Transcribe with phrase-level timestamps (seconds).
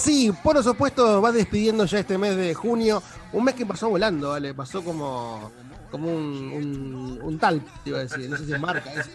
[0.00, 3.02] Así, por los opuestos, va despidiendo ya este mes de junio.
[3.32, 4.54] Un mes que pasó volando, ¿vale?
[4.54, 5.50] Pasó como,
[5.90, 8.28] como un, un, tal, te iba a decir.
[8.30, 9.10] No sé si es marca eso.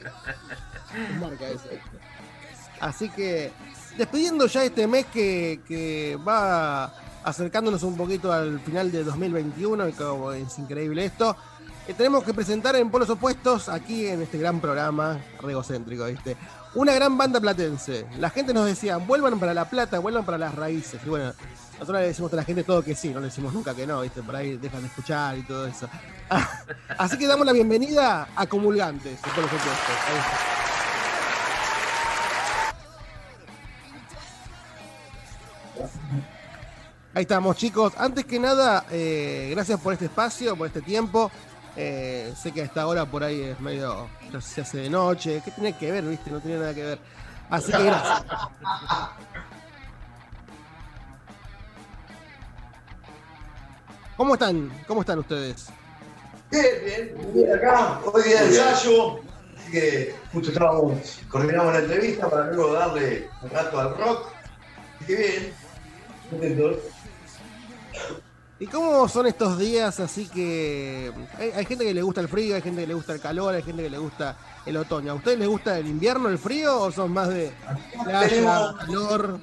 [0.95, 1.69] Es marca eso.
[2.80, 3.52] Así que,
[3.97, 9.94] despidiendo ya este mes que, que va acercándonos un poquito al final de 2021, y
[9.94, 11.36] como es increíble esto.
[11.94, 16.36] Tenemos que presentar en Polos Opuestos, aquí en este gran programa, regocéntrico, ¿viste?
[16.73, 18.05] Una gran banda platense.
[18.19, 21.00] La gente nos decía, vuelvan para La Plata, vuelvan para las raíces.
[21.06, 21.33] Y bueno,
[21.73, 24.02] nosotros le decimos a la gente todo que sí, no le decimos nunca que no,
[24.02, 24.23] ¿viste?
[24.23, 25.88] Por ahí dejan de escuchar y todo eso.
[26.97, 29.95] Así que damos la bienvenida a Comulgantes, de Polos Opuestos.
[37.13, 37.94] Ahí estamos, chicos.
[37.97, 41.31] Antes que nada, eh, gracias por este espacio, por este tiempo.
[41.75, 44.07] Eh, sé que a esta hora por ahí es medio.
[44.39, 45.41] se hace de noche.
[45.43, 46.31] ¿Qué tiene que ver, viste?
[46.31, 46.99] No tiene nada que ver.
[47.49, 48.23] Así que gracias.
[54.17, 54.72] ¿Cómo están?
[54.88, 55.67] ¿Cómo están ustedes?
[56.51, 59.19] Bien, bien, bien acá, hoy día de ensayo,
[59.57, 64.27] así que justo estábamos, coordinamos la entrevista para luego darle un rato al rock,
[64.95, 65.53] así que bien,
[66.29, 66.94] contentos.
[68.57, 69.99] ¿Y cómo son estos días?
[69.99, 73.13] Así que hay, hay gente que le gusta el frío, hay gente que le gusta
[73.13, 74.35] el calor, hay gente que le gusta
[74.66, 75.11] el otoño.
[75.11, 77.51] ¿A ustedes les gusta el invierno, el frío o son más de
[78.03, 79.39] playa, tenemos- calor?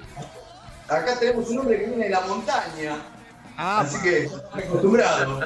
[0.88, 2.96] Acá tenemos un hombre que viene de la montaña,
[3.56, 5.40] Ah, así que acostumbrado.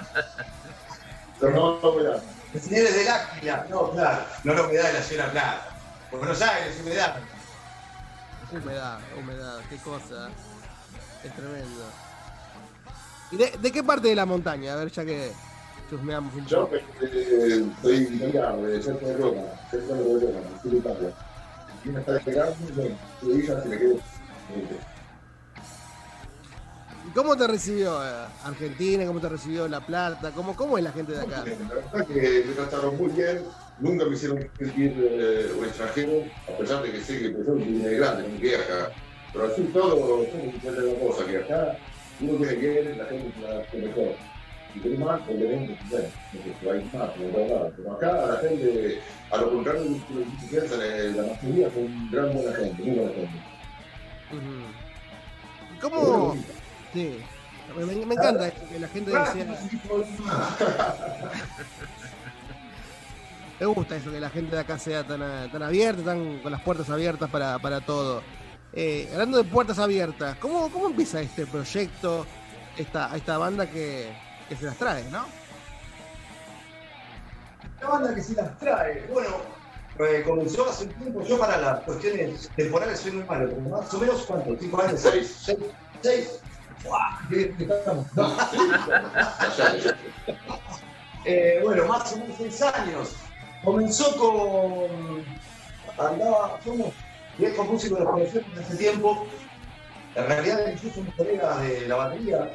[2.54, 5.68] El señor es del Áquila, no, claro, no la humedad de la Sierra Plata.
[6.12, 7.16] Buenos Aires, humedad.
[8.52, 10.28] Humedad, humedad, qué cosa.
[11.24, 11.84] Es tremendo.
[13.30, 14.74] ¿Y de, de qué parte de la montaña?
[14.74, 15.32] A ver, ya que
[15.90, 16.76] chusmeamos un Yo poco.
[17.00, 21.12] eh, soy de centro de Roma, centro de Roma, sur de Italia.
[21.84, 22.30] Y me está se
[22.74, 22.96] me.
[27.06, 29.06] ¿Y cómo te recibió eh, Argentina?
[29.06, 30.32] ¿Cómo te recibió La Plata?
[30.32, 31.44] ¿Cómo, ¿Cómo es la gente de acá?
[31.44, 33.44] La verdad que me trataron muy bien,
[33.78, 37.54] nunca me hicieron sentir eh, un extranjero, a pesar de que sé que pues, yo
[37.54, 38.90] vine de grande, no quedé acá.
[39.32, 41.78] Pero así todo, que entender una cosa, que acá
[42.20, 44.14] uno tiene bien, la gente la que mejor.
[44.72, 47.72] Si tiene mal, obviamente, bueno, no sé, hay más, como todo lado.
[47.76, 49.00] Pero acá la gente,
[49.30, 52.96] a lo contrario de lo que piensan, eh, la mayoría son gran buena gente, muy
[52.96, 53.38] buena gente.
[54.32, 54.54] Ujú.
[55.74, 56.36] ¿Y ¿Cómo?
[56.92, 57.18] Sí.
[57.76, 59.46] Me, me encanta esto, que la gente decía.
[63.58, 66.60] Me gusta eso, que la gente de acá sea tan, tan abierta, tan, con las
[66.60, 68.22] puertas abiertas para, para todo.
[68.78, 72.26] Eh, hablando de puertas abiertas, ¿cómo, ¿cómo empieza este proyecto,
[72.76, 74.12] esta, esta banda que,
[74.50, 75.24] que se las trae, no?
[77.80, 79.30] La banda que se las trae, bueno,
[79.98, 83.94] eh, comenzó hace un tiempo, yo para las cuestiones temporales soy muy malo, como más
[83.94, 84.54] o menos, ¿cuánto?
[84.60, 85.00] ¿Cinco años?
[85.00, 85.46] Seis.
[86.02, 86.02] ¿Seis?
[86.02, 86.40] ¿Seis?
[91.28, 93.16] Eh, bueno, más o menos seis años.
[93.64, 95.24] Comenzó con.
[95.98, 96.94] Andaba, somos
[97.38, 99.26] viejos músicos, los conocemos desde hace tiempo.
[100.14, 102.50] En realidad, yo somos colegas de la batería,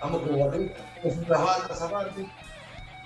[0.00, 2.26] ambos como bateristas, tenemos otras bandas aparte.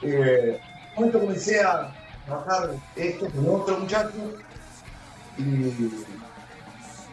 [0.02, 0.60] Eh, en
[0.90, 1.92] un momento comencé a
[2.26, 4.12] trabajar esto con otro muchacho
[5.36, 5.42] y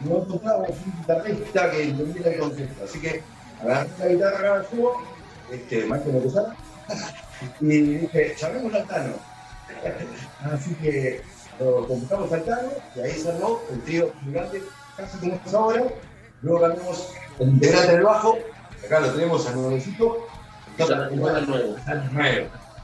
[0.04, 2.84] no encontrábamos un guitarrista que entendiera el concepto.
[2.84, 3.22] Así que
[3.62, 4.92] agarré la guitarra yo,
[5.50, 6.56] este, Michael Lopezana,
[7.60, 9.14] y dije, llamemos al Tano.
[10.52, 11.22] Así que
[11.60, 14.62] lo convocamos al Tano y ahí se armó el trío gigante,
[14.96, 15.84] casi como es ahora.
[16.42, 18.38] Luego cambiamos el integrante del bajo,
[18.84, 20.26] acá lo tenemos al nuevecito.
[21.12, 21.76] Igual al nuevo.
[21.86, 21.94] A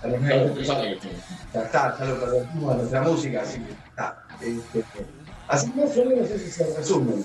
[0.08, 0.66] los nuevos.
[1.52, 4.22] Ya está, ya lo convertimos a nuestra música, así que está.
[4.40, 4.84] Este,
[5.48, 7.24] Así más o menos ese es el resumen.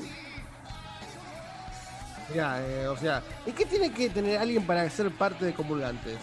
[2.30, 6.18] Mirá, eh, o sea, ¿y qué tiene que tener alguien para ser parte de Comulgantes?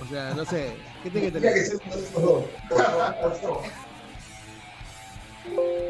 [0.00, 1.78] O sea, no sé, ¿qué tiene que Tendría que tener?
[1.78, 2.44] ser uno de esos dos.
[5.44, 5.82] Yo.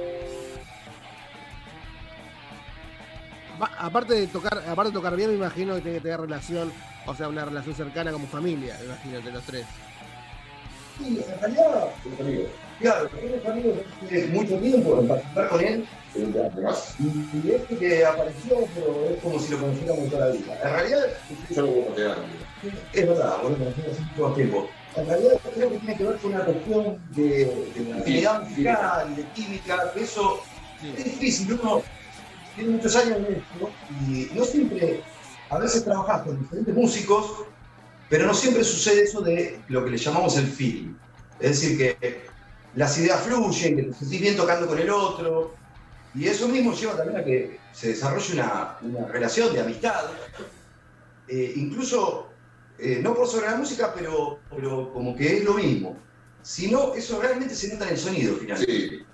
[3.78, 6.72] Aparte de tocar, aparte de tocar bien, me imagino que tiene que tener relación,
[7.06, 9.66] o sea, una relación cercana como familia, me imagino, entre los tres.
[10.98, 12.46] Sí, en realidad, Somos amigos.
[12.80, 15.86] claro, tenemos amigos hace mucho tiempo en participar con él.
[16.14, 20.58] Y este que apareció, pero es como si lo conociéramos toda la vida.
[20.62, 21.06] En realidad,
[21.50, 22.18] es como te dan.
[22.92, 24.68] es verdad, lo hace mucho tiempo.
[24.94, 29.24] En realidad creo que tiene que ver con una cuestión de, de afinidad musical de
[29.30, 30.40] química, que eso
[30.82, 31.82] es difícil, uno
[32.54, 33.70] tiene muchos años en esto
[34.06, 35.02] y no siempre,
[35.48, 37.44] a veces trabajas con diferentes músicos,
[38.10, 40.94] pero no siempre sucede eso de lo que le llamamos el feeling.
[41.40, 42.26] Es decir, que
[42.74, 45.54] las ideas fluyen, que te sentís bien tocando con el otro,
[46.14, 50.10] y eso mismo lleva también a que se desarrolle una, una relación de amistad,
[51.28, 52.31] eh, incluso
[52.82, 55.96] eh, no por sobre la música, pero, pero como que es lo mismo.
[56.42, 58.72] Si no, eso realmente se nota en el sonido finalmente.
[58.72, 59.06] Sí,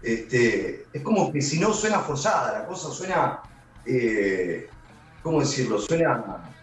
[0.00, 3.40] Este, es como que si no suena forzada, la cosa suena,
[3.84, 4.68] eh,
[5.22, 5.78] ¿cómo decirlo?
[5.78, 6.54] Suena...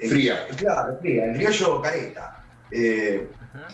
[0.00, 0.46] eh, Fría.
[0.56, 2.44] Claro, fría, el criollo careta.
[2.70, 3.30] Eh,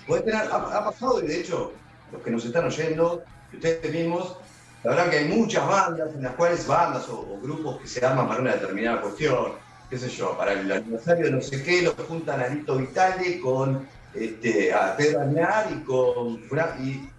[0.06, 1.72] podés tener- ha, ha pasado, y de hecho,
[2.10, 4.36] los que nos están oyendo, y ustedes mismos,
[4.82, 8.04] la verdad que hay muchas bandas en las cuales bandas o, o grupos que se
[8.04, 9.54] arman para una determinada cuestión,
[9.90, 13.40] qué sé yo, para el aniversario de no sé qué, los juntan a Lito Vitale
[13.40, 16.40] con este, a Pedro Aznar y con
[16.80, 17.10] y,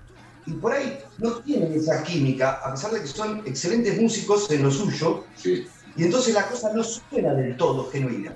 [0.46, 4.64] y por ahí no tienen esa química, a pesar de que son excelentes músicos en
[4.64, 5.68] lo suyo, sí.
[5.98, 8.34] y entonces la cosa no suena del todo genuina.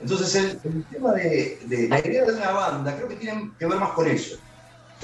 [0.00, 3.66] Entonces el, el tema de, de la idea de una banda creo que tiene que
[3.66, 4.36] ver más con eso.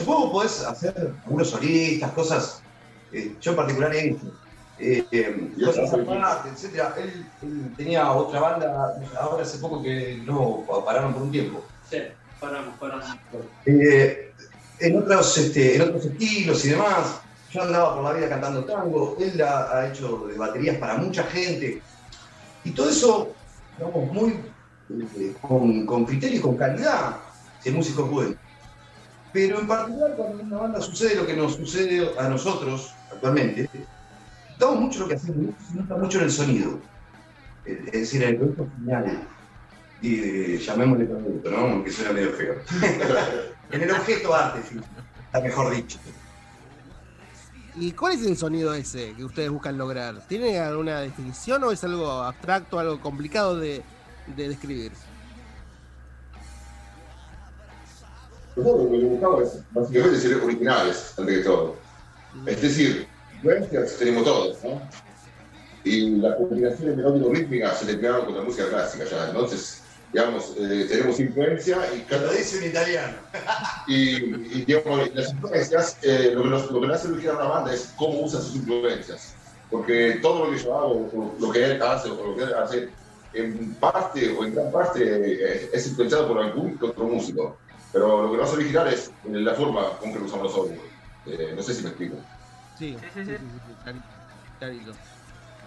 [0.05, 2.62] Vos podés hacer algunos solistas, cosas,
[3.12, 4.33] eh, yo en particular he hecho,
[4.82, 6.82] eh, Y cosas otras aparte, etc.
[6.99, 11.64] Él, él tenía otra banda, ahora hace poco que no pararon por un tiempo.
[11.88, 11.99] Sí,
[12.40, 13.06] paramos, paramos.
[13.67, 14.32] Eh,
[14.81, 17.20] en, otros, este, en otros estilos y demás.
[17.50, 21.23] Yo andaba por la vida cantando tango, él ha, ha hecho de baterías para mucha
[21.25, 21.82] gente.
[22.64, 23.34] Y todo eso,
[23.76, 24.40] digamos, muy
[25.19, 27.17] eh, con, con criterio y con calidad,
[27.61, 28.37] si el músico puede.
[29.32, 33.69] Pero en particular cuando en una banda sucede lo que nos sucede a nosotros actualmente,
[34.59, 36.79] damos mucho lo que hacemos, se nota mucho en el sonido.
[37.65, 39.29] Es decir, en el producto final.
[40.01, 41.59] Y eh, llamémosle producto, ¿no?
[41.59, 42.57] Aunque suena medio feo.
[43.71, 44.81] en el objeto arte, sí,
[45.27, 45.99] está mejor dicho.
[47.77, 50.27] ¿Y cuál es el sonido ese que ustedes buscan lograr?
[50.29, 53.83] ¿Tiene alguna definición o es algo abstracto, algo complicado de,
[54.37, 54.93] de describir?
[58.57, 61.77] Nosotros lo que buscamos es básicamente ser originales, antes que todo.
[62.47, 63.09] Es decir,
[63.43, 64.81] influencias tenemos todos, ¿no?
[65.85, 69.27] Y las combinaciones melódico-rítmicas se le pegaron con la música clásica ya.
[69.27, 73.15] Entonces, digamos, eh, tenemos influencia y cada lo dice un italiano.
[73.89, 77.35] Y, y, digamos, las influencias, eh, lo, que nos, lo que le hace elegir a
[77.35, 79.35] una banda es cómo usa sus influencias.
[79.71, 82.89] Porque todo lo que yo hago, lo que él hace, o lo que él hace,
[83.35, 87.56] en parte o en gran parte eh, es influenciado por algún otro músico.
[87.93, 90.79] Pero lo que nos hace original es la forma con que lo usamos nosotros.
[91.27, 92.17] Eh, no sé si me explico.
[92.82, 93.77] Sí, Sí, sí, sí.
[93.82, 94.08] clarito,
[94.58, 95.01] clarito.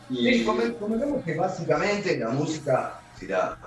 [0.07, 3.57] Y, Sí, comen- convengamos que básicamente la música, si la,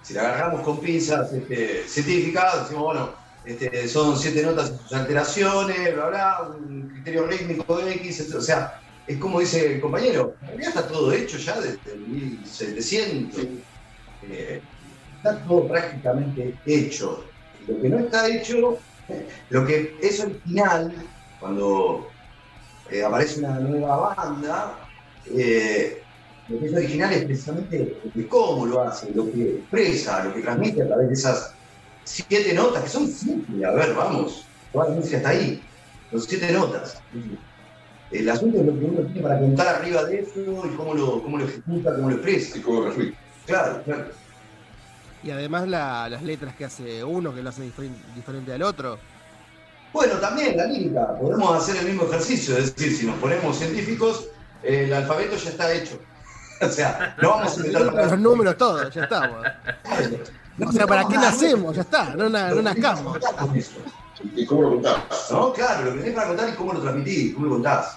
[0.00, 4.92] si la agarramos con pinzas este, científicas, decimos, bueno, este, son siete notas y sus
[4.92, 8.38] alteraciones, bla, bla, un criterio rítmico de X, etc.
[8.38, 8.72] o sea,
[9.06, 13.46] es como dice el compañero, en realidad está todo hecho ya desde el 1700,
[14.20, 14.66] eh,
[15.16, 17.34] está todo prácticamente hecho.
[17.66, 18.84] Lo que no está hecho,
[19.48, 22.15] lo que es original, cuando
[22.90, 24.88] eh, aparece una nueva banda,
[25.24, 26.02] eh,
[26.48, 30.42] lo que es original es precisamente de cómo lo hace, lo que expresa, lo que
[30.42, 31.58] transmite a través de esas
[32.04, 35.68] siete notas, que son siete, a ver, vamos, toda la música está ahí,
[36.10, 37.02] los siete notas.
[38.10, 41.22] El asunto es lo que uno tiene para contar arriba de eso y cómo lo,
[41.22, 42.58] cómo lo ejecuta, cómo lo expresa.
[42.58, 43.18] y cómo refluye.
[43.44, 44.10] Claro, claro.
[45.24, 48.98] Y además la- las letras que hace uno, que lo hace diferen- diferente al otro.
[49.92, 54.28] Bueno, también la lírica, podemos hacer el mismo ejercicio, es decir, si nos ponemos científicos,
[54.62, 55.98] eh, el alfabeto ya está hecho.
[56.60, 59.46] o sea, no vamos a inventar Los números, todo, ya estamos.
[60.66, 61.76] O sea, ¿para qué nacemos?
[61.76, 63.18] Ya está, no, na- no nazcamos.
[64.34, 64.96] ¿Y cómo lo contás?
[65.30, 67.96] No, claro, lo que tenés para contar y cómo lo transmitís, cómo lo contás.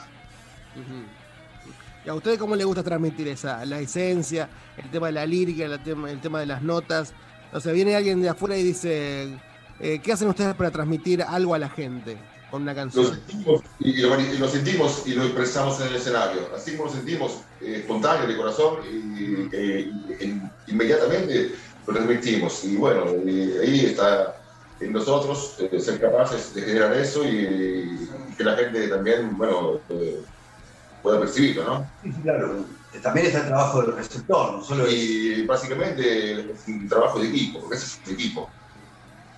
[2.05, 5.65] ¿Y a ustedes cómo les gusta transmitir esa, la esencia, el tema de la lírica,
[5.65, 7.13] el tema, el tema de las notas?
[7.51, 9.37] O sea, viene alguien de afuera y dice,
[9.79, 12.25] eh, ¿qué hacen ustedes para transmitir algo a la gente?
[12.47, 13.13] con una Lo canción.
[13.13, 16.51] sentimos y lo, y sentimos y lo expresamos en el escenario.
[16.53, 21.51] Así como lo sentimos eh, espontáneo, de corazón, y, eh, y- y- inmediatamente
[21.85, 22.63] lo transmitimos.
[22.63, 24.35] Y bueno, y ahí está
[24.79, 29.85] en nosotros eh, ser capaces de generar eso y, y que la gente también, bueno,
[29.89, 30.25] eh,
[31.01, 31.93] pueda percibirlo, ¿no?
[32.01, 32.69] Sí, claro.
[33.03, 34.93] También está el trabajo del receptor, no solo es.
[34.93, 38.58] Y básicamente es un trabajo de equipo, porque ese es un equipo.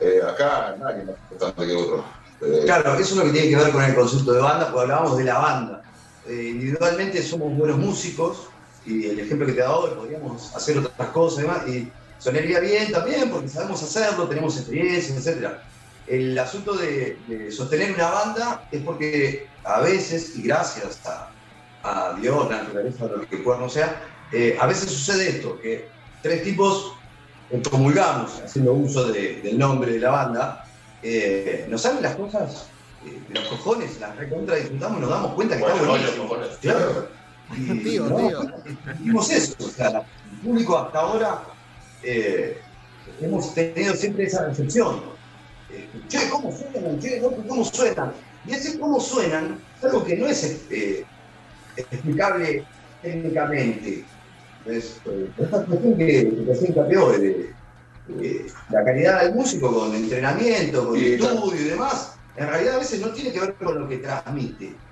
[0.01, 2.03] Eh, acá nadie más importante que otro.
[2.41, 4.81] Eh, Claro, eso es lo que tiene que ver con el concepto de banda, porque
[4.81, 5.83] hablábamos de la banda.
[6.27, 8.47] Eh, individualmente somos buenos músicos,
[8.83, 12.59] y el ejemplo que te he dado podríamos hacer otras cosas y demás, y sonaría
[12.59, 15.49] bien también, porque sabemos hacerlo, tenemos experiencia, etc.
[16.07, 21.29] El asunto de, sostener una banda es porque a veces, y gracias a,
[21.83, 24.01] a la naturaleza, lo que cuerno sea,
[24.59, 25.89] a veces sucede esto, que
[26.23, 26.93] tres tipos
[27.51, 30.65] eh, comulgamos, haciendo uso de- del nombre de la banda,
[31.03, 32.67] eh, nos salen las cosas
[33.05, 36.29] eh, de los cojones, las recontra disfrutamos y nos damos cuenta que bueno, está buenísimo.
[36.61, 37.07] Claro.
[37.57, 38.41] Y Tío, tío.
[38.99, 41.43] Vimos eso, o sea, el público hasta ahora
[42.03, 42.59] eh,
[43.19, 45.01] hemos tenido siempre esa recepción.
[45.69, 46.99] Eh, che, ¿cómo suenan?
[46.99, 48.13] Che, ¿cómo suenan?
[48.47, 51.03] Y ese cómo suenan es algo que no es eh,
[51.75, 52.63] explicable
[53.01, 54.05] técnicamente.
[54.63, 56.33] Es eh, esta cuestión que,
[56.67, 57.55] hincapié hoy de,
[58.05, 61.35] de la calidad del músico con entrenamiento, con Sí, claro.
[61.35, 64.83] estudio y demás, en realidad a veces no tiene que ver con lo que transmite.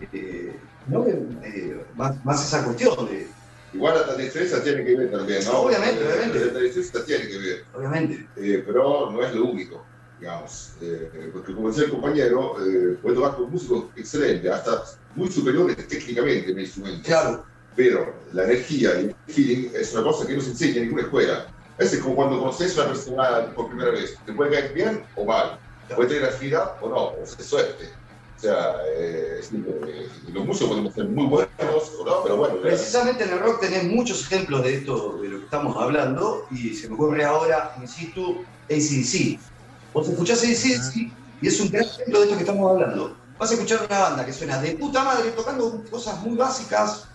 [0.00, 1.10] Eh, no que,
[1.42, 3.36] eh, más, más esa cuestión de,
[3.70, 5.60] Igual la destreza tiene que ver también, ¿no?
[5.60, 6.52] Obviamente, Eh, obviamente.
[6.52, 7.58] La destreza tiene que ver.
[7.74, 10.78] obviamente, Eh, pero no es lo único, digamos.
[10.80, 14.82] Eh, porque como decía el compañero, eh, puede tocar con músicos excelentes, hasta
[15.14, 17.02] muy superiores técnicamente en el instrumento.
[17.06, 17.44] claro,
[17.78, 21.02] Pero la energía y el feeling es una cosa que no se enseña en ninguna
[21.02, 21.46] escuela.
[21.78, 24.18] Es como cuando conoces a una persona por primera vez.
[24.26, 25.60] Te puede caer bien o mal.
[25.94, 27.84] Puede tener afinidad o no, sea, suerte.
[28.36, 29.40] O sea, eh,
[30.32, 31.48] los músicos podemos ser muy buenos
[32.04, 32.56] no, pero bueno.
[32.60, 36.74] Precisamente en el rock tenés muchos ejemplos de esto, de lo que estamos hablando, y
[36.74, 39.38] se me ocurre ahora, in situ, ACDC.
[39.94, 43.16] Vos escuchás ACDC y es un gran ejemplo de esto que estamos hablando.
[43.38, 47.08] Vas a escuchar una banda que suena de puta madre, tocando cosas muy básicas,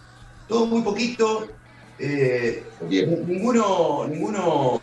[0.48, 1.60] todo muy poquito.
[1.98, 4.82] eh, ninguno ninguno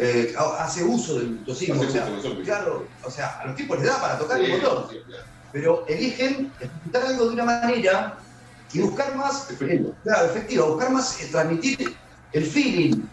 [0.00, 1.80] eh, hace uso del virtuosismo.
[1.80, 2.06] O sea,
[2.44, 4.88] claro, o sea, a los tipos les da para tocar sí, claro.
[5.52, 8.24] pero eligen ejecutar algo de una manera
[8.72, 9.98] y buscar más, Efectivo.
[10.02, 11.78] claro, efectivo, buscar más, eh, transmitir
[12.32, 13.08] el feeling,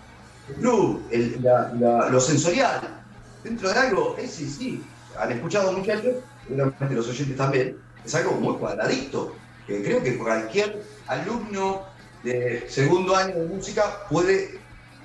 [0.45, 3.03] el groove, el- la- la- lo sensorial,
[3.41, 6.13] dentro de algo, es sí, sí, han escuchado muchachos,
[6.43, 11.83] seguramente los oyentes también, es algo muy cuadradito, creo que cualquier alumno
[12.23, 14.59] de segundo año de música puede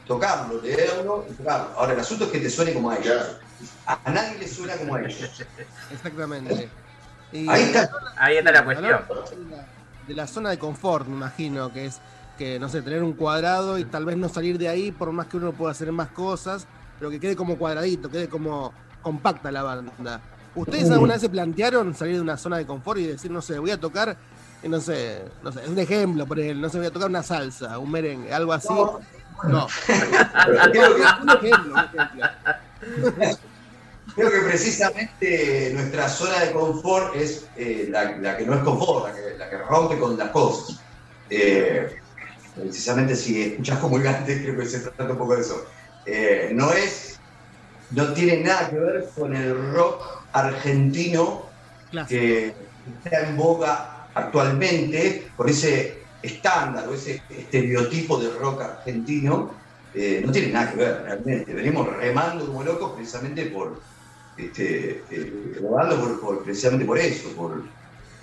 [0.07, 1.69] tocarlo, leerlo y tocarlo.
[1.77, 3.37] Ahora, el asunto es que te suene como a ellos.
[3.87, 5.31] A, nadie le suena como a ellos.
[5.93, 6.69] Exactamente.
[7.33, 7.91] Y Ahí está.
[8.17, 9.01] Ahí está la cuestión.
[10.07, 12.01] de la- zona de confort, me imagino, que es
[12.37, 15.27] que, no sé, tener un cuadrado y tal vez no salir de ahí por más
[15.27, 16.67] que uno pueda hacer más cosas,
[16.99, 20.21] pero que quede como cuadradito, quede como compacta la banda.
[20.55, 23.59] ¿Ustedes alguna vez se plantearon salir de una zona de confort y decir, no sé,
[23.59, 24.15] voy a tocar, eh,
[24.69, 27.23] no sé, no sé, es un ejemplo, por ejemplo, no sé, voy a tocar una
[27.23, 28.69] salsa, un merengue, algo así?
[29.49, 29.67] No.
[30.73, 33.39] Creo que- un ejemplo, un ejemplo.
[34.15, 39.07] Creo que precisamente nuestra zona de confort es eh, la, la que no es confort,
[39.07, 40.81] la que, la que rompe con las cosas.
[41.31, 41.97] Eh,
[42.55, 45.65] precisamente si escuchas comulgante, creo que se trata un poco de eso.
[46.05, 47.19] Eh, no es,
[47.91, 50.03] no tiene nada que ver con el rock
[50.33, 51.45] argentino
[51.91, 52.21] Clásico.
[52.21, 52.55] que
[53.05, 60.33] está en boga actualmente, con ese estándar o ese estereotipo de rock argentino, eh, no
[60.33, 61.55] tiene nada que ver realmente.
[61.55, 63.85] Venimos remando como locos precisamente por,
[64.37, 67.71] este, eh, por, por- precisamente por eso, por,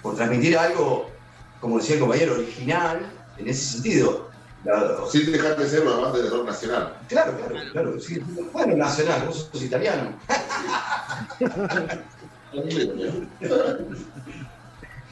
[0.01, 1.21] por transmitir algo,
[1.59, 4.29] como decía el compañero, original en ese sentido.
[4.63, 6.97] La- Sin dejar de ser una banda de rock nacional.
[7.07, 7.99] claro, claro, claro.
[7.99, 8.19] sí,
[8.51, 10.19] bueno, nacional, vos sos italiano.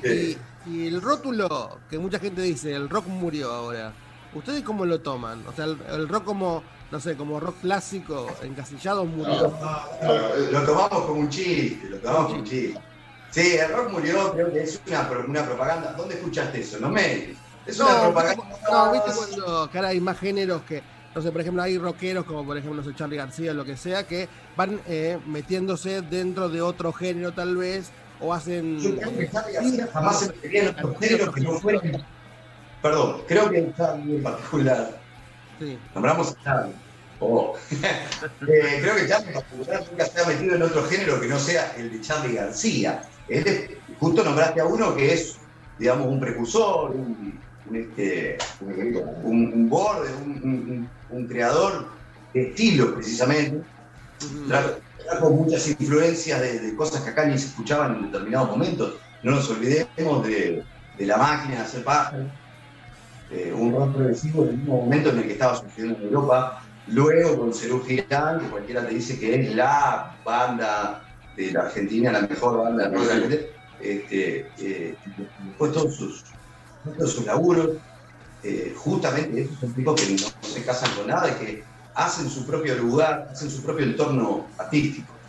[0.03, 3.93] Y, y el rótulo, que mucha gente dice, el rock murió ahora.
[4.33, 5.45] ¿Ustedes cómo lo toman?
[5.47, 9.53] O sea, el, el rock como, no sé, como rock clásico, encasillado, murió.
[10.51, 12.79] Lo tomamos como un chiste, lo tomamos como un chiste.
[13.31, 15.93] Sí, el rock murió, creo que es una, una propaganda.
[15.93, 16.79] ¿Dónde escuchaste eso?
[16.79, 17.35] No me.
[17.65, 18.43] Es una No, propaganda.
[18.71, 20.81] no, viste cuando ahora hay más géneros que,
[21.15, 23.65] no sé, por ejemplo, hay rockeros como por ejemplo, no sé, Charlie García o lo
[23.65, 28.79] que sea, que van eh, metiéndose dentro de otro género tal vez, o hacen...
[28.79, 32.05] Yo creo que Charlie García jamás se metería en otros géneros que no fueran.
[32.81, 35.01] Perdón, creo que Charlie en particular.
[35.59, 35.77] Sí.
[35.93, 36.73] Nombramos a Charlie.
[37.19, 37.55] Oh.
[38.47, 41.39] Eh, creo que Charlie en particular nunca se ha metido en otro género que no
[41.39, 43.01] sea el de Charlie García.
[43.27, 45.37] él justo nombraste a uno que es,
[45.77, 51.89] digamos, un precursor, un, un, este, un, un borde, un, creador
[52.33, 53.63] de estilo precisamente.
[54.47, 54.77] Tra-
[55.09, 58.95] Trajo muchas influencias de, cosas que acá ni se escuchaban en determinados momentos.
[59.23, 60.63] No nos olvidemos de,
[60.99, 62.27] la máquina de hacer pájaros,
[63.31, 66.61] eh, un rock progresivo en el mismo momento en el que estaba sucediendo en Europa.
[66.87, 71.03] Luego con Cerú Girán, que cualquiera te dice que es la banda
[71.35, 76.23] de la Argentina, la mejor banda de rock después todos sus,
[76.97, 77.77] todos sus laburos,
[78.43, 81.63] eh, justamente esos son tipos que no se casan con nada y que
[81.97, 85.19] hacen su propio lugar, hacen su propio entorno artístico.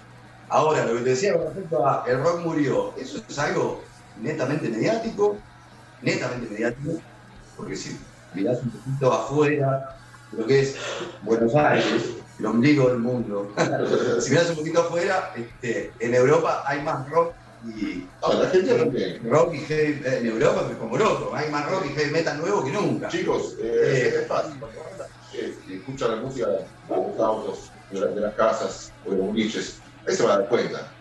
[0.49, 3.83] Ahora, lo que te decía con respecto a el rock murió, eso es algo
[4.17, 5.43] netamente mediático,
[6.01, 6.93] netamente mediático,
[7.57, 7.99] porque si
[8.33, 9.83] mirás un poquito afuera
[10.31, 10.77] lo que es
[11.23, 13.55] Buenos Aires, el ombligo del mundo,
[14.21, 17.35] si mirás un poquito afuera, este, en Europa hay más rock
[17.65, 19.31] y en la también.
[19.31, 22.65] rock y heavy, en Europa es como loco, hay más rock y heavy metal nuevo
[22.65, 23.09] que nunca.
[23.09, 24.13] Chicos, eh, Eh.
[24.21, 24.61] es fácil.
[25.41, 29.17] Eh, y escuchan la música de los autos, de, la- de las casas o de
[29.19, 30.95] los boliches, ahí se van a dar cuenta.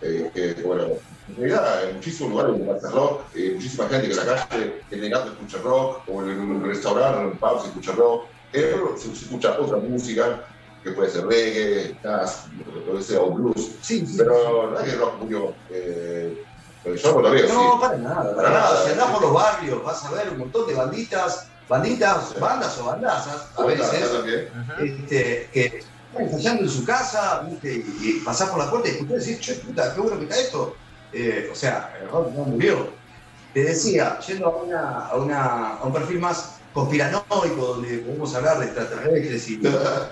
[0.00, 0.88] Eh, que, bueno,
[1.28, 4.84] en realidad en muchísimos lugares donde pasa rock, eh, muchísima gente que en la calle,
[4.90, 8.30] en el gato escucha rock, o en un restaurante, en un pub se escucha rock.
[8.76, 10.46] Rock se, se escucha otra música,
[10.82, 13.78] que puede ser reggae, jazz, lo que sea, o blues.
[13.82, 14.16] Sí, sí.
[14.18, 15.56] Pero no es que el rock murió.
[15.70, 16.36] Eh,
[16.84, 18.60] yo no lo veo No, para nada, para Para nada.
[18.74, 18.84] nada.
[18.84, 22.84] Si andás por los barrios, vas a ver un montón de banditas, banditas, bandas o
[22.86, 24.10] bandazas, a veces,
[24.80, 27.74] este, que están ensayando en su casa, ¿viste?
[27.74, 30.24] y, y pasás por la puerta y escuchás y decís, che, puta, qué bueno que
[30.24, 30.76] está esto.
[31.12, 32.90] Eh, o sea, el rock no murió.
[33.52, 38.58] Te decía, yendo a, una, a, una, a un perfil más conspiranoico, donde podemos hablar
[38.58, 39.62] de extraterrestres y,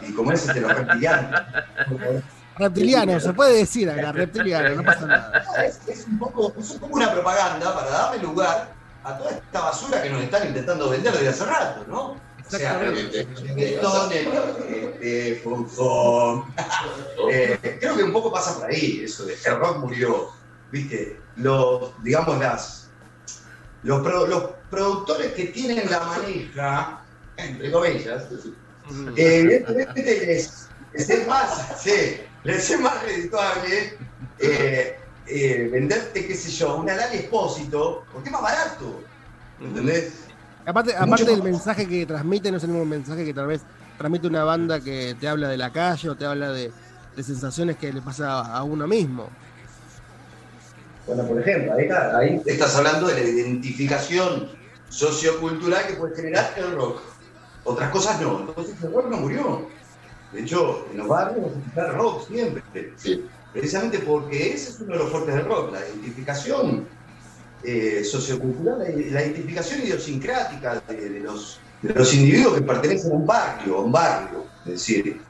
[0.03, 1.41] y como es este, los reptilianos.
[2.57, 5.45] Reptiliano, se puede decir acá, reptiliano, no pasa nada.
[5.67, 8.73] Es, es un poco, es un poco una propaganda para darle lugar
[9.05, 12.21] a toda esta basura que nos están intentando vender desde hace rato, ¿no?
[12.47, 13.25] O sea, este,
[15.43, 16.45] fútbol.
[17.31, 20.31] Eh, creo que un poco pasa por ahí, eso de el rock murió.
[20.71, 21.21] ¿Viste?
[21.37, 22.89] Los, digamos, las,
[23.83, 27.05] los, pro- los productores que tienen la manija,
[27.37, 28.25] entre comillas,
[29.17, 33.99] eh, evidentemente les, les es más, sí, les es más redituable
[34.39, 34.99] eh,
[35.33, 39.01] eh, venderte, qué sé yo, una Lali Espósito, porque es más barato.
[39.61, 40.13] ¿Entendés?
[40.67, 43.63] Aparte, aparte del mensaje que transmite, no es el mismo mensaje que tal vez
[43.99, 46.73] transmite una banda que te habla de la calle o te habla de,
[47.17, 49.29] de sensaciones que le pasa a uno mismo.
[51.07, 54.49] Bueno, por ejemplo, ahí, está, ahí estás hablando de la identificación
[54.89, 57.01] sociocultural que puede generar el rock.
[57.65, 58.41] Otras cosas no.
[58.41, 59.69] Entonces el rock no murió.
[60.33, 62.93] De hecho, en los barrios vas a escuchar rock siempre.
[62.97, 63.27] Sí.
[63.53, 66.89] Precisamente porque ese es uno de los fuertes del rock, la identificación
[67.63, 73.15] eh, sociocultural, la, la identificación idiosincrática de, de los, de los individuos que pertenecen a
[73.15, 74.45] un barrio, a un barrio.
[74.65, 75.21] Es decir,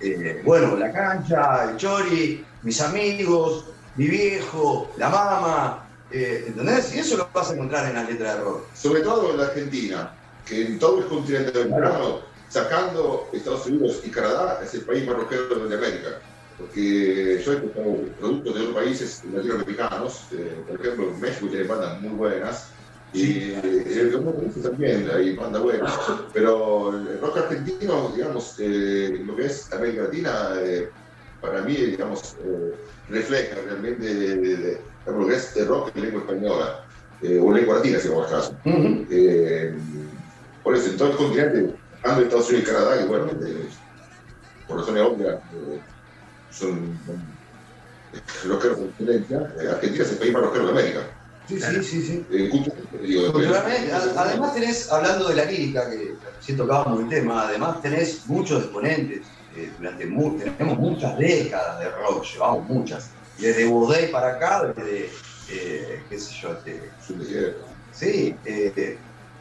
[0.00, 6.94] eh, bueno, la cancha, el chori, mis amigos, mi viejo, la mamá, eh, ¿entendés?
[6.94, 8.62] Y eso lo vas a encontrar en las letras de rock.
[8.74, 10.14] Sobre todo en la Argentina,
[10.46, 15.16] que en todo el continente americano, sacando Estados Unidos y Canadá, es el país más
[15.16, 16.20] rockero de América.
[16.58, 21.68] Porque yo he escuchado productos de otros países latinoamericanos, eh, por ejemplo, en México tiene
[21.68, 22.74] bandas muy buenas,
[23.12, 25.94] y en otros países también hay bandas buenas,
[26.34, 30.90] pero el rock argentino, digamos, eh, lo que es América Latina, eh,
[31.38, 32.74] para mí, digamos, eh,
[33.06, 36.76] refleja realmente de- de- de- lo que es el rock en lengua española,
[37.20, 38.60] eh, o lengua latina, si vamos al caso.
[39.10, 39.78] Eh,
[40.60, 43.68] por eso, en todo el continente, ando Estados Unidos y Canadá, que bueno, eh,
[44.66, 45.80] por razones obvias, eh,
[46.58, 47.38] son son
[48.44, 49.38] rockeros por excelencia.
[49.70, 51.00] Argentina es el país más rockero de América.
[51.46, 52.26] Sí, sí, sí, sí.
[52.30, 52.50] Eh,
[53.02, 57.80] digo, de- Culturalmente, además tenés, hablando de la lírica, que recién tocábamos el tema, además
[57.80, 59.34] tenés muchos exponentes.
[59.50, 63.16] eh, durante mu- tenemos muchas décadas de rock, llevamos muchas.
[63.38, 65.10] Desde Bodey para acá, desde,
[65.50, 66.92] eh, qué sé yo, este.
[67.90, 68.38] Sí,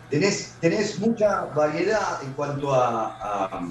[0.10, 3.68] tenés, tenés mucha variedad en cuanto a, a-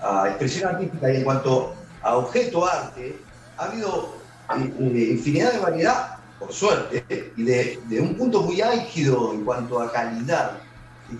[0.00, 3.18] a expresión artística y en cuanto a objeto arte.
[3.56, 4.16] Ha habido
[4.56, 9.44] eh, eh, infinidad de variedad, por suerte, y de, de un punto muy álgido en
[9.44, 10.58] cuanto a calidad.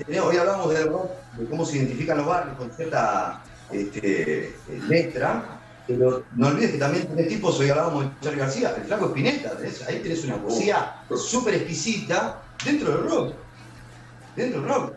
[0.09, 4.55] Y hoy hablamos rock, de cómo se identifican los barrios con cierta este, eh,
[4.88, 9.07] letra, pero no olvides que también tenés tipos, hoy hablábamos de Charlie García, el flaco
[9.07, 9.53] Espineta,
[9.88, 13.35] ahí tenés una poesía súper exquisita dentro del rock.
[14.37, 14.92] Dentro del rock.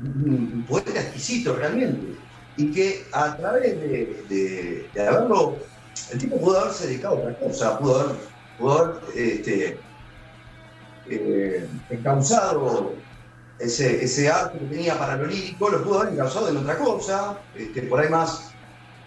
[0.00, 2.16] Un poeta exquisito realmente.
[2.56, 5.58] Y que a través de, de- de haberlo.
[6.10, 8.16] El tipo pudo haberse dedicado a otra cosa, pudo haber
[8.56, 9.84] pudo haber este,
[11.04, 13.04] eh, encauzado
[13.58, 17.44] ese, ese arte que tenía para lo lírico, lo pudo haber encauzado en otra cosa,
[17.52, 18.58] este, por ahí más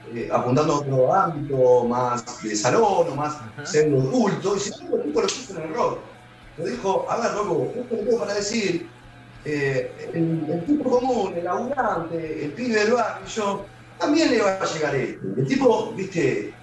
[0.04, 4.98] eh, apuntando a otro ámbito, más de salón o más siendo oculto, y sin embargo
[5.00, 6.18] el tipo lo puso en el rock.
[6.56, 8.97] Lo dijo, a ver, loco, esto lo tengo para decir,
[9.46, 13.66] eh, el, el tipo común, el laburante, el pibe del barrio,
[13.98, 15.28] también le va a llegar esto.
[15.38, 16.54] El tipo, viste,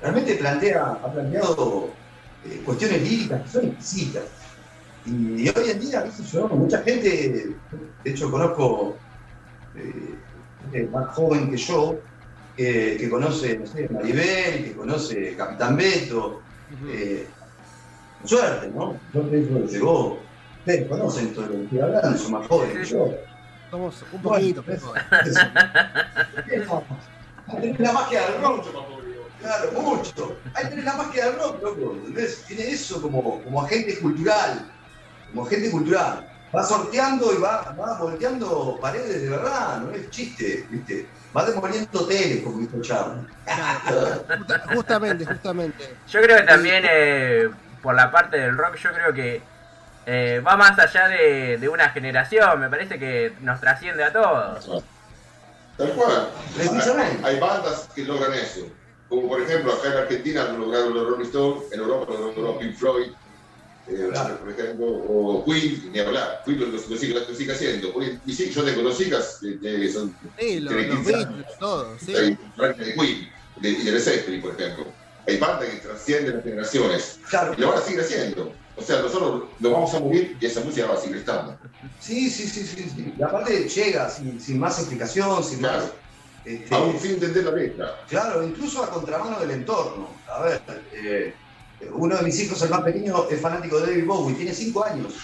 [0.00, 1.90] realmente plantea, ha planteado
[2.44, 4.24] eh, cuestiones líricas que son exquisitas.
[5.06, 8.96] Y hoy en día, qué sé yo, mucha gente, de hecho conozco
[10.72, 11.98] eh, más joven que yo,
[12.56, 16.42] que, conoce, no sé, Maribel, que conoce Capitán Beto.
[16.88, 17.26] eh,
[18.24, 18.98] suerte, ¿no?
[19.14, 20.27] Yo creo que llegó.
[20.68, 23.08] Ustedes conocen todo lo que estoy hablando, son más jóvenes que yo.
[23.70, 24.92] Somos un poquito, pero-.
[27.48, 28.66] Ahí tenés la magia del rock.
[29.40, 30.36] Claro, mucho.
[30.52, 31.94] Ahí tenés la magia del rock, loco.
[31.96, 32.44] ¿entendés?
[32.46, 34.70] Tiene eso como, como agente cultural.
[35.30, 36.28] Como agente cultural.
[36.54, 41.06] Va sorteando y va, va volteando paredes de verdad, no es chiste, ¿viste?
[41.34, 43.26] Va demoliendo teles, como dijo Charlie.
[44.38, 45.96] Justa- justamente, justamente.
[46.08, 47.48] Yo creo que también eh,
[47.82, 49.40] por la parte del rock, yo creo que
[50.10, 54.82] eh, va más allá de, de una generación, me parece que nos trasciende a todos.
[55.76, 56.30] Tal cual.
[56.56, 57.18] Precisamente.
[57.24, 58.66] Hay, hay bandas que logran eso.
[59.10, 62.58] Como por ejemplo, acá en Argentina lo lograron los Rolling Stones, en Europa lo logró
[62.58, 63.10] Pink Floyd,
[63.86, 64.36] eh, Claro.
[64.38, 66.42] por ejemplo, o Queen, ni hablar.
[66.44, 67.92] Queen lo, lo, lo sigue, lo sigue haciendo.
[68.26, 71.26] Y sí, yo tengo dos hijas que, que son Sí, los, tienen los 15 Beatles,
[71.46, 71.58] años.
[71.58, 72.14] todo, sí.
[72.14, 72.38] Hay
[72.74, 74.86] de Queen de, y de Zeppelin, por ejemplo.
[75.26, 78.52] Hay bandas que trascienden las generaciones Claro, y lo van a seguir haciendo.
[78.78, 81.56] O sea, nosotros lo vamos a morir y esa música va a seguir estando.
[82.00, 83.14] sí, sí, sí, sí, sí.
[83.18, 85.78] Y aparte llega sin, sin más explicación, sin Claro.
[85.82, 85.92] más.
[86.44, 87.96] este, Aún sin entender la letra.
[88.08, 90.08] Claro, incluso a contramano del entorno.
[90.28, 90.62] A ver,
[90.92, 91.34] eh,
[91.92, 95.14] uno de mis hijos, el más pequeño, es fanático de David Bowie, tiene 5 años.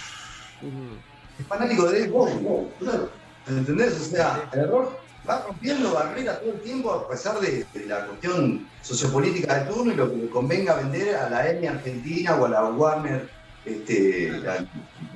[1.39, 2.69] Es fanático de David Bowie, ¿no?
[2.81, 3.11] Claro.
[3.47, 3.93] ¿Entendés?
[4.01, 4.93] O sea, el rock
[5.29, 9.93] va rompiendo barreras todo el tiempo a pesar de, de la cuestión sociopolítica de turno
[9.93, 13.29] y lo que le convenga vender a la EMI Argentina o a la Warner,
[13.65, 14.67] este, la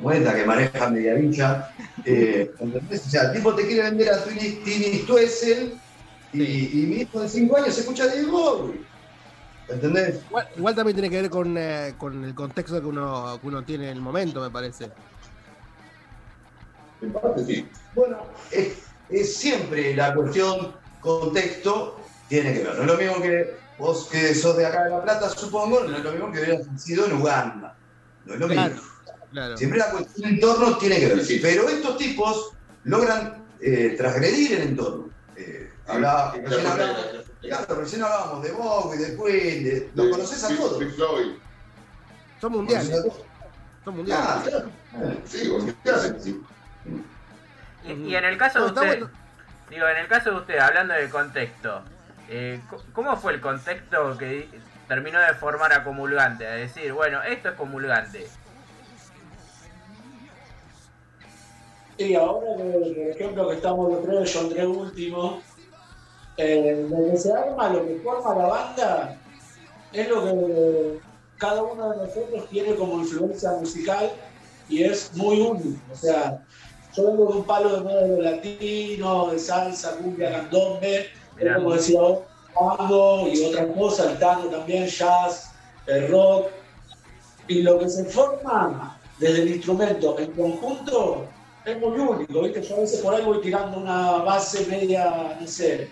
[0.01, 1.71] muerta que maneja Mediavilla.
[2.05, 2.53] Eh.
[2.59, 5.75] O sea, el tipo te quiere vender a Tini, Stoessel
[6.33, 8.81] y, y mi hijo de 5 años escucha David Bowie.
[9.69, 10.21] ¿Entendés?
[10.29, 13.63] Igual, igual también tiene que ver con, eh, con el contexto que uno, que uno
[13.65, 14.91] tiene en el momento, me parece.
[17.03, 17.69] En parte sí.
[17.95, 18.19] Bueno,
[18.51, 18.79] es,
[19.11, 22.75] es siempre la cuestión contexto tiene que ver.
[22.77, 25.97] No es lo mismo que vos que sos de acá de La Plata, supongo, no
[25.97, 27.77] es lo mismo que hubieras sido en Uganda.
[28.29, 28.71] No es lo mismo.
[29.33, 29.57] Claro.
[29.57, 31.25] Siempre la cuestión entorno tiene que ver.
[31.25, 31.39] Sí.
[31.43, 32.53] Pero estos tipos
[32.85, 35.09] logran eh, transgredir el entorno.
[35.37, 37.07] Eh, hablaba- Sí, recién, hablábamos,
[37.41, 40.83] claro, recién hablábamos de Bowie, de Queen, de- los De conoces a todos.
[42.41, 43.03] Son mundiales,
[43.85, 44.27] son mundiales.
[44.29, 44.71] Ah, claro.
[45.25, 45.51] Sí.
[46.23, 46.43] Sí.
[47.85, 49.11] Y, y en el caso No, de usted, bueno.
[49.71, 51.83] digo, en el caso de usted, hablando del contexto,
[52.29, 52.61] eh,
[52.93, 54.49] ¿cómo fue el contexto que
[54.89, 56.47] terminó de formar a Comulgante?
[56.47, 58.27] A decir, bueno, esto es Comulgante.
[61.99, 65.43] Y ahora, que, por ejemplo, que estamos los tres, yo entré último,
[66.37, 69.19] eh, lo que se arma, lo que forma la banda,
[69.93, 71.01] es lo que
[71.39, 74.11] cada uno de nosotros tiene como influencia musical
[74.69, 75.81] y es muy único.
[75.93, 76.41] O sea,
[76.95, 81.07] yo vengo de un palo de lo latino, de salsa, cumbia, candombe,
[81.57, 82.21] como decía vos,
[82.55, 85.53] tango y otras cosas, el tango también, jazz,
[85.87, 86.49] el rock.
[87.49, 91.27] Y lo que se forma desde el instrumento en conjunto
[91.65, 92.63] es muy único, ¿viste?
[92.63, 95.91] Yo a veces por ahí voy tirando una base media, no sé,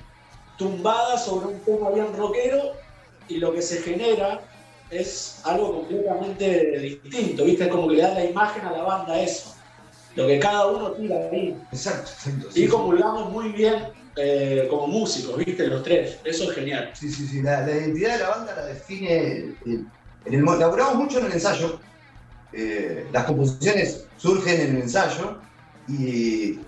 [0.57, 2.73] tumbada sobre un tema bien rockero
[3.29, 4.41] y lo que se genera
[4.91, 7.65] es algo completamente distinto, ¿viste?
[7.65, 9.55] Es como que le da la imagen a la banda eso.
[10.15, 11.57] Lo que cada uno tira ahí.
[11.73, 12.49] Exacto, exacto.
[12.55, 15.67] Y comulgamos muy bien eh, como músicos, ¿viste?
[15.67, 16.21] Los tres.
[16.25, 16.93] Eso es genial.
[16.95, 17.43] Sí, sí, sí.
[17.43, 19.27] La, la identidad de la banda la define.
[19.65, 19.93] el-
[20.25, 21.81] en el, mo- laburamos mucho en el ensayo.
[22.51, 25.43] Eh, las composiciones surgen en el ensayo
[25.87, 26.67] y,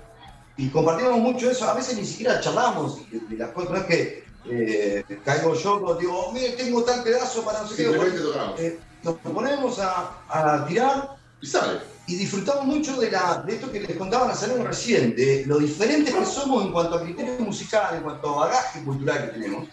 [0.57, 1.65] y compartimos mucho eso.
[1.69, 3.71] A veces ni siquiera charlamos de, de las cosas.
[3.71, 8.73] No es que eh, caigo yo, digo, mire, tengo tal pedazo para no sé qué.
[9.03, 11.09] Nos ponemos a, a tirar
[11.41, 11.98] Y sale.
[12.09, 15.59] Y disfrutamos mucho de, la, de esto que les contaban a Salón recién, de lo
[15.59, 19.69] diferentes que somos en cuanto a criterio musical, en cuanto a bagaje cultural que tenemos.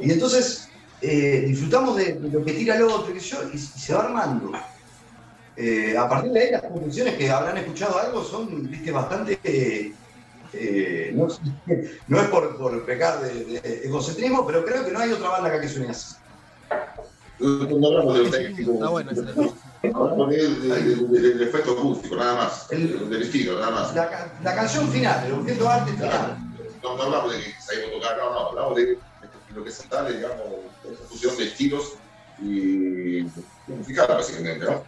[0.00, 0.68] Y entonces
[1.00, 4.52] eh, disfrutamos de, lo que tira el otro, sé yo, y, se va armando.
[5.56, 9.40] Eh, a partir de ahí, las conclusiones que habrán escuchado algo son viste, bastante.
[9.42, 9.92] eh,
[10.52, 15.60] eh, no, es por, pecar de, egocentrismo, pero creo que no hay otra banda acá
[15.60, 16.14] que suene así.
[17.40, 19.10] No Está bueno
[19.82, 19.96] ese.
[19.96, 22.66] Hablamos del del- del- del efecto acústico, nada más.
[22.70, 23.94] El- Del estilo, nada más.
[23.94, 26.38] La, la canción final, el objeto de arte final.
[26.82, 28.98] No, no hablamos de que salimos a tocar, no, no, hablamos de
[29.54, 30.38] lo que sale, digamos,
[30.84, 31.92] de esa fusión de estilos
[32.40, 33.24] y
[33.68, 34.82] musical, básicamente, ¿no?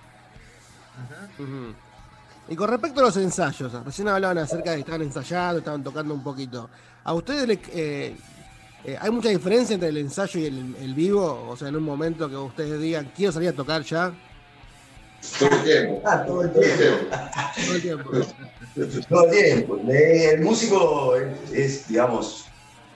[2.49, 6.13] Y con respecto a los ensayos, recién hablaban acerca de que estaban ensayando, estaban tocando
[6.15, 6.69] un poquito.
[7.05, 8.17] ¿A ustedes le, eh,
[8.85, 11.47] eh, hay mucha diferencia entre el ensayo y el, el vivo?
[11.49, 14.13] O sea, en un momento que ustedes digan, quiero salir a tocar ya,
[15.39, 16.03] Todo el tiempo.
[16.05, 16.99] Ah, todo el Todo el tiempo.
[17.09, 17.61] tiempo.
[17.65, 18.11] todo el tiempo.
[19.09, 19.81] Todo el tiempo.
[19.91, 22.47] Eh, El músico es, es, digamos,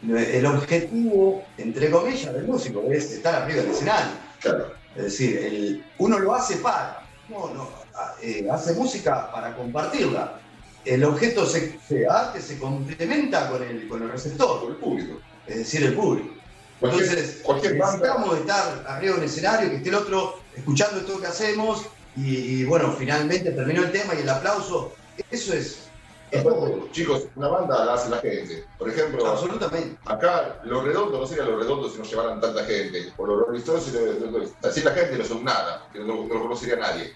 [0.06, 4.12] el objetivo, entre comillas, del músico es estar arriba del escenario.
[4.40, 4.72] Claro.
[4.96, 10.40] Es decir, el- uno lo hace para, no, no, a- eh, hace música para compartirla.
[10.84, 15.20] El objeto se, se arte se complementa con el, con el receptor, Por el público.
[15.46, 16.34] es decir, el público.
[16.80, 17.96] Cualquier, Entonces, cualquier banda.
[17.98, 21.86] necesitamos estar arriba del escenario, que esté el otro escuchando esto que hacemos
[22.18, 24.92] y, y, bueno, finalmente terminó el tema y el aplauso.
[25.31, 25.88] Eso es,
[26.31, 26.88] es todo.
[26.92, 28.64] Chicos, una banda la hace la gente.
[28.78, 29.96] Por ejemplo, Absolutamente.
[30.04, 33.12] acá lo redondo no sería lo redondo si no llevaran tanta gente.
[33.16, 36.76] Por lo Rolling Stones, si, la gente no son nada, que no, no lo conocería
[36.76, 37.12] nadie.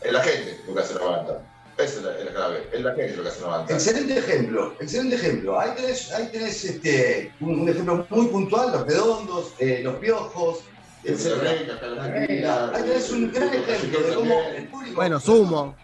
[0.00, 1.42] Es la gente lo que hace la banda.
[1.78, 2.68] Esa es la, es la clave.
[2.72, 3.74] Es la gente lo que hace una banda.
[3.74, 5.58] Excelente ejemplo, excelente ejemplo.
[5.58, 10.60] Ahí tenés, ahí tenés este, un, un ejemplo muy puntual, los redondos, eh, los piojos,
[11.02, 15.76] El Argentina, Ahí tenés un gran ejemplo de cómo el público Bueno, sumo.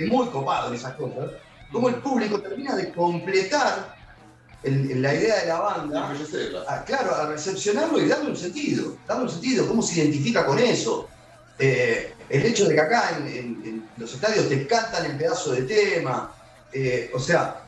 [0.00, 1.30] es muy copado en esas cosas,
[1.70, 3.94] cómo el público termina de completar
[4.62, 6.10] el- el- la idea de la banda
[6.68, 10.58] a- claro, a recepcionarlo y darle un sentido, darle un sentido, cómo se identifica con
[10.58, 11.10] eso.
[11.58, 15.52] Eh, el hecho de que acá en, en- en los estadios te cantan el pedazo
[15.52, 16.34] de tema,
[16.72, 17.60] eh, o sea,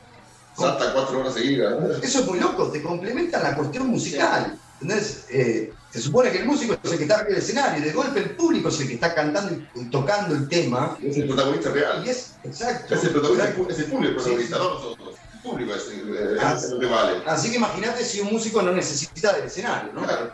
[0.51, 2.01] Salta cuatro horas seguidas.
[2.01, 4.59] eso es muy loco, te complementan la cuestión musical.
[4.81, 5.27] ¿entendés?
[5.29, 7.91] Eh, se supone que el músico es el que está arriba del escenario, y de
[7.93, 10.97] golpe el público es el que está cantando y tocando el tema.
[11.03, 12.03] Es el protagonista real.
[12.05, 12.93] Y es exacto.
[12.95, 13.71] Es el protagonista, exacto.
[13.73, 14.67] es el público el protagonista, Sí, sí.
[14.67, 15.15] no nosotros.
[15.33, 17.21] El público es, el- es lo que vale.
[17.25, 20.03] Así que imagínate si un músico no necesita del escenario, ¿no?
[20.03, 20.31] Claro.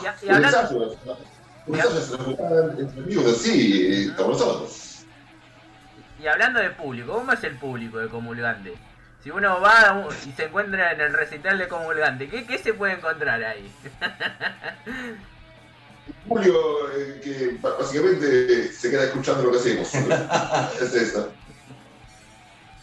[0.00, 0.96] Y, y Un hablando,
[6.22, 8.74] y hablando de público, ¿cómo es el público de Comulgante?
[9.22, 12.94] Si uno va y se encuentra en el recital de Comulgante, ¿qué, qué se puede
[12.94, 13.70] encontrar ahí?
[16.28, 19.94] Julio, eh, que básicamente se queda escuchando lo que hacemos.
[20.82, 21.30] es eso.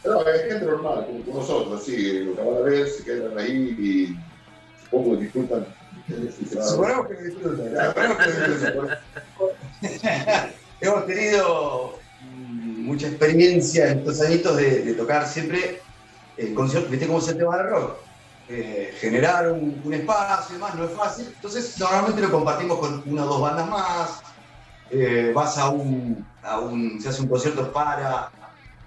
[0.06, 3.38] No, es gente normal, como, como nosotros, así, lo que van a ver, se quedan
[3.38, 4.18] ahí y
[4.86, 5.66] supongo que disfrutan.
[6.50, 8.98] Suponemos que disfrutan.
[10.80, 15.82] Hemos tenido mm, mucha experiencia en estos añitos de, de tocar siempre
[16.40, 18.00] en conciertos, viste cómo es el tema del rock.
[18.48, 23.26] Eh, generar un, espacio y demás no es fácil, entonces normalmente lo compartimos con una
[23.26, 24.22] o dos bandas más.
[24.90, 26.28] Eh, vas a un,
[27.00, 28.32] se hace un concierto para,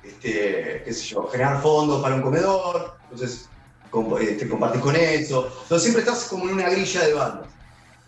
[0.02, 3.52] este, qué sé yo, generar fondos para un comedor, entonces
[3.88, 5.46] com- eh, te compartís con eso.
[5.62, 7.54] Entonces siempre estás como en una grilla de bandas.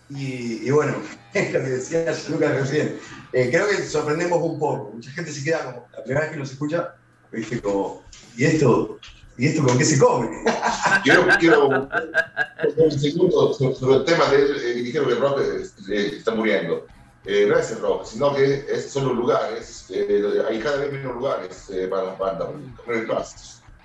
[0.09, 0.97] Y, bueno,
[1.33, 2.99] es lo que decía Lucas recién.
[3.33, 4.93] Eh, creo que sorprendemos un poco.
[4.93, 6.95] Mucha gente se queda como, la primera vez que nos escucha,
[7.33, 8.03] dice como,
[8.37, 8.99] ¿y esto?
[9.37, 10.31] ¿Y esto con qué se come?
[11.03, 11.69] Quiero, quiero
[12.77, 15.41] un segundo sobre el tema de eh, que dijeron que el rock
[15.91, 16.87] eh, está muriendo.
[17.27, 19.87] Eh, no es el rock, sino que es- son los lugares.
[19.91, 22.49] eh, hay cada vez menos lugares eh, para las bandas.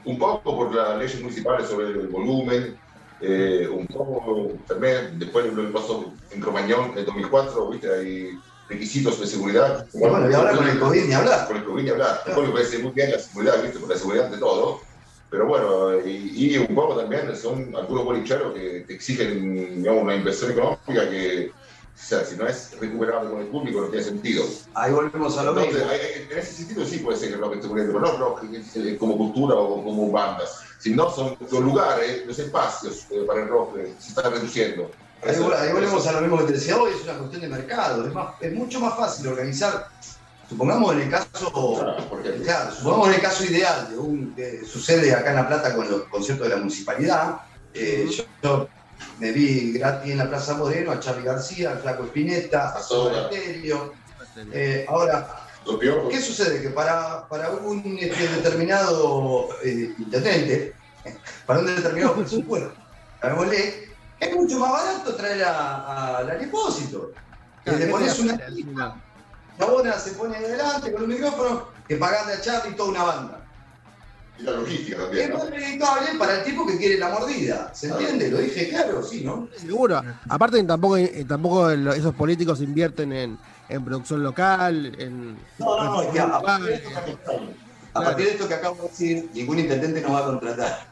[0.05, 2.77] Un poco por las leyes municipales sobre el volumen,
[3.21, 7.89] eh, un poco también, después lo que pasó en Cromañón en 2004, ¿viste?
[7.93, 8.29] hay
[8.69, 9.85] requisitos de seguridad.
[9.93, 11.47] Y bueno, y ahora con el COVID ni hablar.
[11.47, 12.21] Con el COVID ni hablar.
[12.35, 13.79] Bueno, parece muy bien la seguridad, ¿viste?
[13.79, 14.81] Por la seguridad de todo.
[15.29, 20.15] Pero bueno, y, y un poco también son algunos bolicheros que te exigen digamos, una
[20.15, 24.43] inversión económica que, o sea, si no es recuperable con el público, no tiene sentido.
[24.73, 25.89] Ahí volvemos a lo Entonces, mismo.
[25.91, 28.43] hay- en ese sentido sí puede ser que el rock esté muriendo, pero no rock
[28.75, 33.49] eh, como cultura o como bandas, sino son los lugares, los espacios eh, para el
[33.49, 34.89] rock se están reduciendo.
[35.21, 37.41] Ahí, Eso- ahí volvemos eso- a lo mismo que te decía hoy, es una cuestión
[37.41, 38.07] de mercado.
[38.07, 39.85] Es, más- es mucho más fácil organizar,
[40.49, 44.65] supongamos en el caso, Claro, porque- claro, supongamos en el caso ideal de un que
[44.65, 47.41] sucede acá en La Plata con los conciertos de la municipalidad.
[47.73, 48.67] eh, yo, yo
[49.19, 53.29] me vi gratis en la Plaza Moreno a Charlie García, al Flaco Espineta, a Soda.
[54.51, 55.45] Eh, ahora.
[56.09, 56.61] ¿Qué sucede?
[56.63, 60.73] Que para, para un este, determinado eh, intendente,
[61.45, 62.71] para un determinado presupuesto,
[64.19, 67.11] es mucho más barato traer a- al Alipósito.
[67.63, 68.35] Que le pones una
[69.59, 73.35] la bona se pone adelante con un micrófono, que pagarle a Charlie toda una banda.
[74.39, 75.37] Y la logística también, Es ¿no?
[75.39, 77.71] más redituable para el tipo que quiere la mordida.
[77.73, 78.31] ¿Se entiende?
[78.31, 79.49] Lo dije claro, sí, ¿no?
[79.57, 80.01] Seguro.
[80.29, 85.35] Aparte, tampoco, eh, tampoco esos políticos invierten en, en producción local, en.
[85.57, 87.49] No, no, no, es que a, a partir de en- esto que acabo-
[87.93, 90.89] a partir de esto que acabo de decir, ningún intendente nos va a contratar.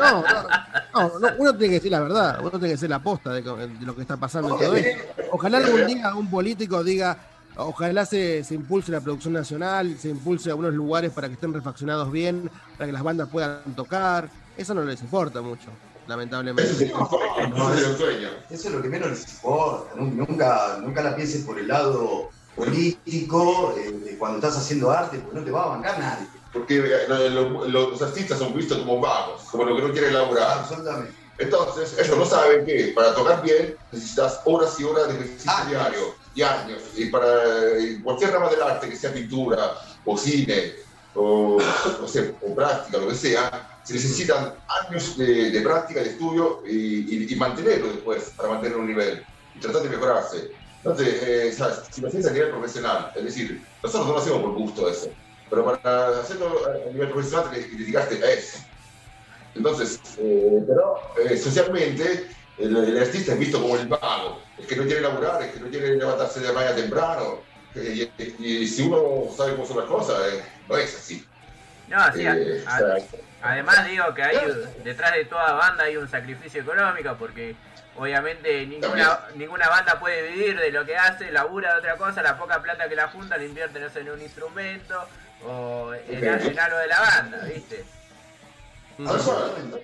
[0.00, 2.98] No, no, no, no, uno tiene que decir la verdad, uno tiene que decir la
[3.02, 3.42] posta de,
[3.80, 5.02] lo que está pasando en todo esto.
[5.32, 7.16] Ojalá algún día un político diga,
[7.56, 12.10] ojalá se, se impulse la producción nacional, se impulse algunos lugares para que estén refaccionados
[12.10, 14.28] bien, para que las bandas puedan tocar.
[14.56, 15.72] Eso no les importa mucho, Eso
[16.06, 16.92] lamentablemente.
[16.94, 18.28] un sueño.
[18.28, 18.54] Eso.
[18.54, 19.94] Eso es lo que menos les importa.
[19.96, 25.38] nu- Nunca, nunca la pienses por el lado político eh, cuando estás haciendo arte, porque
[25.38, 26.26] no te va a bancar nadie.
[26.52, 30.14] Porque eh, lo- lo- los artistas son vistos como vagos, como lo que no quieren
[30.14, 30.58] laburar.
[30.58, 31.12] Absolutamente.
[31.36, 35.68] Entonces, ellos no saben que para tocar bien necesitas horas y horas de ejercicio Años.
[35.70, 36.82] diario y años.
[36.96, 37.26] Y para
[38.02, 40.74] cualquier rama del arte, que sea pintura o cine
[41.12, 41.58] o,
[42.00, 46.62] no sé, o práctica, lo que sea, se necesitan años de, de práctica, de estudio
[46.66, 50.50] y, y- y mantenerlo después para mantener un nivel y tratar de mejorarse.
[50.82, 51.88] Entonces, eh, ¿sabes?
[51.90, 55.16] si lo haces a nivel profesional, es decir, nosotros no lo hacemos por gusto eso,
[55.48, 58.58] pero para hacerlo a nivel profesional te que dedicarte a eso.
[59.54, 62.26] Entonces, eh, pero eh, socialmente
[62.58, 65.60] el, el artista es visto como el vago, el que no quiere laburar, el que
[65.60, 67.40] no quiere levantarse de mañana temprano.
[67.74, 71.26] eh, y, y si uno sabe cómo son las cosas, eh, no es así.
[71.88, 72.96] No, sí, Eh, a- o sea,
[73.42, 74.38] además digo que hay
[74.84, 77.54] detrás de toda banda hay un sacrificio económico porque
[77.96, 82.38] obviamente ninguna, ninguna banda puede vivir de lo que hace, labura de otra cosa, la
[82.38, 85.06] poca plata que la juntan la invierten no sé, en un instrumento
[85.46, 86.40] o en, Ok.
[86.44, 87.84] en algo de la banda, ¿viste?
[89.06, 89.82] Absolutamente.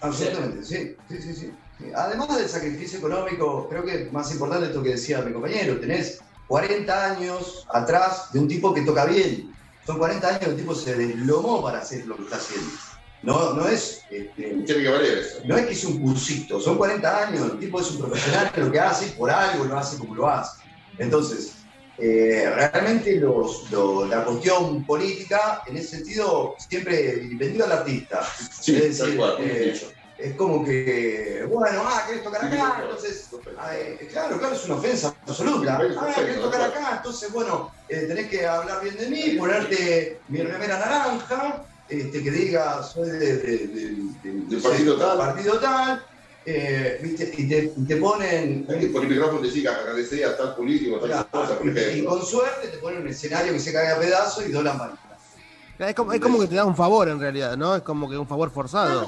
[0.00, 1.52] Absolutamente, sí, sí, sí, sí.
[1.94, 7.12] Además del sacrificio económico, creo que más importante esto que decía mi compañero, tenés 40
[7.12, 9.54] años atrás de un tipo que toca bien.
[9.86, 12.70] Son 40 años que el tipo se deslomó para hacer lo que está haciendo.
[13.22, 15.40] No, no es este, tiene que valer eso.
[15.44, 18.64] no es que es un cursito, son 40 años, el tipo es un profesional en
[18.64, 20.62] lo que hace, por algo lo hace como lo hace.
[20.98, 21.52] Entonces,
[21.98, 23.70] eh, realmente los,
[24.08, 28.26] la cuestión política, en ese sentido, siempre vilipendió al artista.
[28.58, 29.92] Sí, es tal decir, cual, eh, dicho.
[30.22, 34.74] Es como que, bueno, ah, querés tocar acá, entonces, ah, eh, claro, claro, es una
[34.76, 35.78] ofensa absoluta.
[35.98, 40.42] Ah, querés tocar acá, entonces, bueno, eh, tenés que hablar bien de mí, ponerte mi
[40.42, 45.18] remera naranja, este, que diga, soy de, de- de- de- no Del sé, partido tal.
[45.18, 46.02] partido tal,
[46.44, 47.32] eh, ¿viste?
[47.36, 48.66] Y, te, y te ponen...
[48.68, 51.80] Hay que por el micrófono decir agradecería a tal político, tal Claro, cosa, por y,
[52.00, 55.36] y con suerte te ponen un escenario que se cae a pedazos y dos lamparitas.
[55.78, 57.74] Es como, es como que te da un favor en realidad, ¿no?
[57.74, 59.06] Es como que un favor forzado.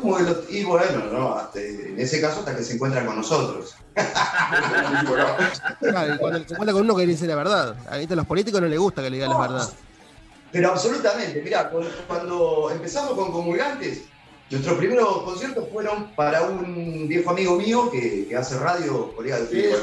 [0.00, 3.16] Como que lo- y bueno, no, hasta- en ese caso hasta que se encuentran con
[3.16, 3.74] nosotros.
[5.80, 7.76] Claro, y cuando se encuentra con uno que dice la verdad.
[7.88, 9.68] A los políticos no les gusta que le digan la verdad.
[10.52, 14.02] Pero absolutamente, mirá, cu- cuando empezamos con Comulgantes,
[14.50, 19.42] nuestros primeros conciertos fueron para un viejo amigo mío que, que hace radio, colega de
[19.44, 19.76] ustedes,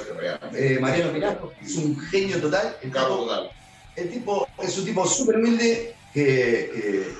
[0.53, 2.75] eh, Mariano Pirato, que es un genio total.
[2.81, 3.49] El Cabo tipo, total.
[3.95, 6.23] el tipo es un tipo súper humilde que,
[6.73, 7.17] que-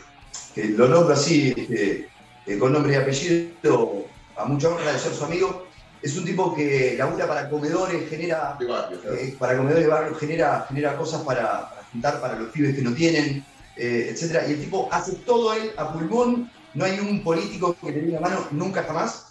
[0.53, 2.09] que lo nombro así, este,
[2.47, 4.05] eh, con nombre y apellido,
[4.35, 5.67] a mucha honra de ser su amigo.
[6.01, 9.17] Es un tipo que labura para comedores, genera De barrio, claro.
[9.17, 12.81] eh, para comedores de barrio genera, genera cosas para, para juntar para los pibes que
[12.83, 13.43] no tienen,
[13.75, 14.47] eh, etcétera.
[14.47, 18.09] Y el tipo hace todo él a pulmón, no hay un político que le dé
[18.09, 19.25] una mano nunca jamás.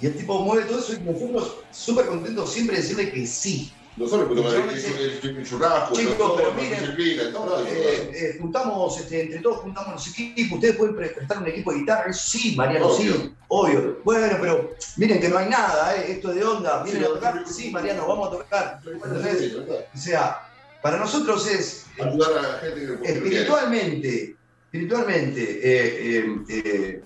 [0.00, 3.72] Y el tipo mueve todo eso y nosotros súper contentos siempre de decirle que sí.
[3.98, 10.56] Nosotros podemos el, churrasco, miren, lados, Eh, eh, juntamos, este, entre todos juntamos los equipos,
[10.56, 13.98] ustedes pueden pre- prestar un equipo de guitarra, Eso sí, Mariano, sí, Obvio.
[14.04, 17.70] Bueno, pero miren que no hay nada, eh, esto de onda, vienen a tocar, sí,
[17.70, 18.80] Mariano, vamos a tocar.
[18.84, 19.56] Sí.
[19.94, 20.48] O sea,
[20.82, 27.02] para nosotros es Ayudar a la gente que espiritualmente, espiritualmente, eh, eh, eh,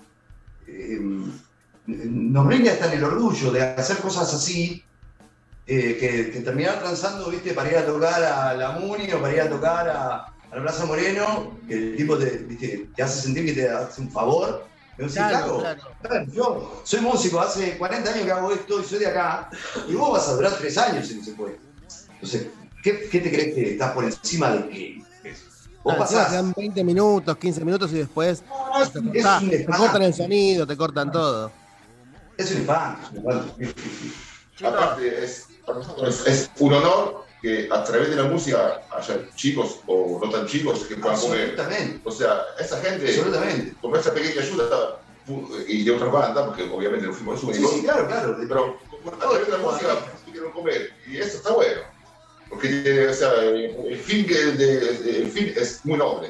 [0.67, 0.99] eh,
[1.87, 4.83] nos brinda hasta en el orgullo de hacer cosas así,
[5.65, 9.33] eh, que, que terminar transando, viste, para ir a tocar a la Muni o para
[9.33, 13.21] ir a tocar a, a la Plaza Moreno, que el tipo te, viste, te hace
[13.21, 14.67] sentir que te hace un favor.
[14.97, 15.81] Y vos decís, Claro, "Flaco, claro.
[16.01, 19.49] claro, yo soy músico, hace 40 años que hago esto y soy de acá,
[19.87, 21.61] y vos vas a durar 3 años en ese puesto.
[22.13, 22.47] Entonces,
[22.83, 25.03] ¿qué, qué te crees que estás por encima de qué?
[25.83, 26.29] Vos pasás.
[26.29, 28.45] te dan 20 minutos, 15 minutos y después te,
[29.01, 29.83] cortás, un te espanto.
[29.83, 31.51] cortan el sonido, te cortan todo.
[32.37, 32.65] Es un.
[34.55, 39.19] Chicos, Aparte, es, para nosotros es un honor que a través de la música haya
[39.35, 41.41] chicos o no tan chicos que puedan comer.
[41.51, 43.75] Absolutamente, O sea, esa gente, absolutamente.
[43.81, 44.99] con esa pequeña ayuda,
[45.67, 48.37] y de otras bandas, porque obviamente no fuimos los Sí, únicos, sí, claro, claro.
[48.47, 48.77] pero
[49.13, 49.87] a través de la música
[50.25, 51.81] pudieron comer, y eso está bueno.
[52.49, 56.29] Porque o sea, el fin, de- el fin es muy noble.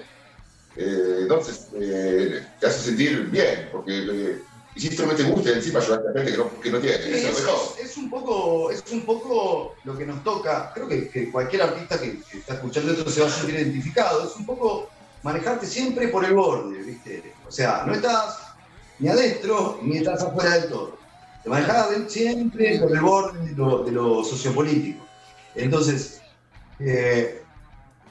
[0.75, 4.41] Eh, entonces, eh, te hace sentir bien, porque eh,
[4.75, 6.95] hiciste lo que te gusta y encima ayudaste a gente que no, que no tiene.
[6.97, 10.71] Eso es es, un poco, es un poco lo que nos toca.
[10.73, 14.27] Creo que, que cualquier artista que, que está escuchando esto se va a sentir identificado.
[14.27, 14.89] Es un poco
[15.21, 17.33] manejarte siempre por el borde, ¿viste?
[17.47, 18.39] O sea, no estás
[18.99, 20.97] ni adentro ni estás afuera del todo.
[21.43, 25.05] Te manejás de- siempre por el borde de lo, de lo sociopolítico.
[25.55, 26.21] Entonces,
[26.79, 27.43] eh,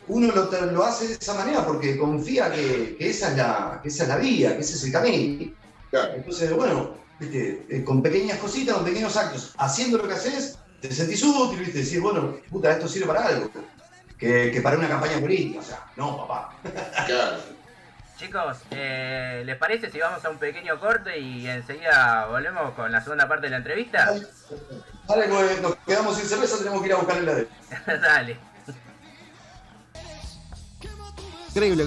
[0.08, 4.02] uno lo, hace de esa manera porque confía que, que esa es la, que esa
[4.04, 5.52] es la vía, que ese es el camino.
[5.92, 10.92] Entonces, bueno, viste, eh, con pequeñas cositas, con pequeños actos, haciendo lo que haces, te
[10.92, 11.78] sentís útil, ¿viste?
[11.78, 13.50] Decís, bueno, puta, esto sirve para algo.
[14.18, 16.56] Que, que para una campaña política, o sea, no, papá.
[18.16, 23.00] Chicos, eh, ¿les parece si vamos a un pequeño corte y enseguida volvemos con la
[23.00, 24.14] segunda parte de la entrevista?
[25.08, 25.26] Dale,
[25.60, 27.48] nos quedamos sin cerveza, tenemos que ir a buscar el de.
[28.00, 28.51] Dale.
[31.54, 31.84] Increíble,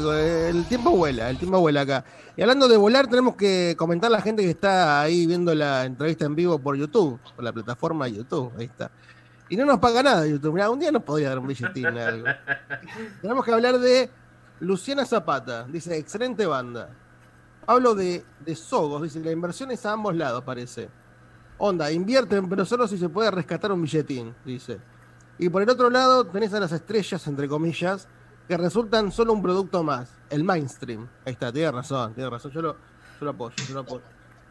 [0.47, 2.05] el tiempo vuela, el tiempo vuela acá.
[2.37, 5.85] Y hablando de volar, tenemos que comentar a la gente que está ahí viendo la
[5.85, 8.91] entrevista en vivo por YouTube, por la plataforma YouTube, ahí está.
[9.49, 10.53] Y no nos paga nada YouTube.
[10.53, 12.27] Mirá, un día nos podría dar un billetín o algo.
[13.23, 14.11] Tenemos que hablar de
[14.59, 16.91] Luciana Zapata, dice, excelente banda.
[17.65, 20.89] Hablo de, de Sogos, dice, la inversión es a ambos lados, parece.
[21.57, 24.77] Onda, invierten, pero solo si se puede rescatar un billetín, dice.
[25.39, 28.07] Y por el otro lado tenés a las estrellas, entre comillas,
[28.47, 31.07] que resultan solo un producto más, el mainstream.
[31.25, 34.03] Ahí está, tiene razón, tiene razón, yo lo, yo lo apoyo, yo lo apoyo.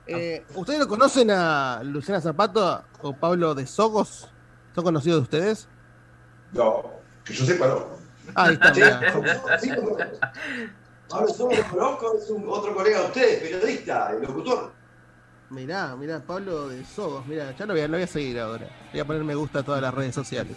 [0.07, 4.29] Eh, ¿Ustedes lo conocen a Luciana Zapato o Pablo de Sogos?
[4.75, 5.69] ¿Son conocidos de ustedes?
[6.53, 6.83] No,
[7.25, 7.87] que yo sepa, no.
[8.35, 8.75] Ah, ahí está,
[9.59, 9.71] Sí, sí,
[11.09, 14.73] Pablo Solo lo conozco, es un otro colega de ustedes, periodista, el locutor.
[15.51, 18.69] Mirá, mirá, Pablo de Sogos, mirá, ya lo voy, a, lo voy a seguir ahora.
[18.91, 20.57] Voy a poner me gusta a todas las redes sociales.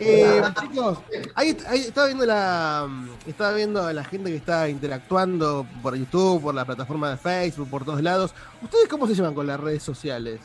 [0.00, 0.98] Eh, chicos,
[1.36, 2.88] ahí, ahí estaba viendo la
[3.26, 7.68] estaba viendo a la gente que está interactuando por YouTube, por la plataforma de Facebook,
[7.70, 8.34] por todos lados.
[8.60, 10.40] ¿Ustedes cómo se llevan con las redes sociales?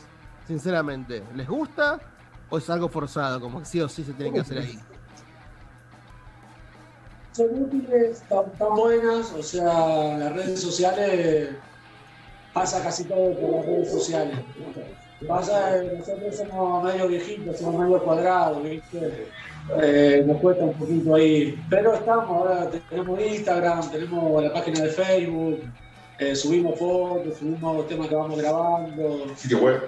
[0.46, 1.98] Sinceramente, ¿les gusta
[2.48, 4.78] o es algo forzado, como que sí o sí se tiene que hacer ahí?
[7.32, 11.50] Son útiles, tan, tan buenas, o sea, las redes sociales
[12.52, 14.38] pasa casi todo por las redes sociales.
[15.28, 19.28] Pasa, nosotros somos medio viejitos, somos medio cuadrados, ¿viste?
[19.82, 21.62] Eh, nos cuesta un poquito ahí.
[21.68, 25.60] Pero estamos, ahora tenemos Instagram, tenemos la página de Facebook,
[26.18, 29.26] eh, subimos fotos, subimos temas que vamos grabando.
[29.36, 29.82] Sitio web.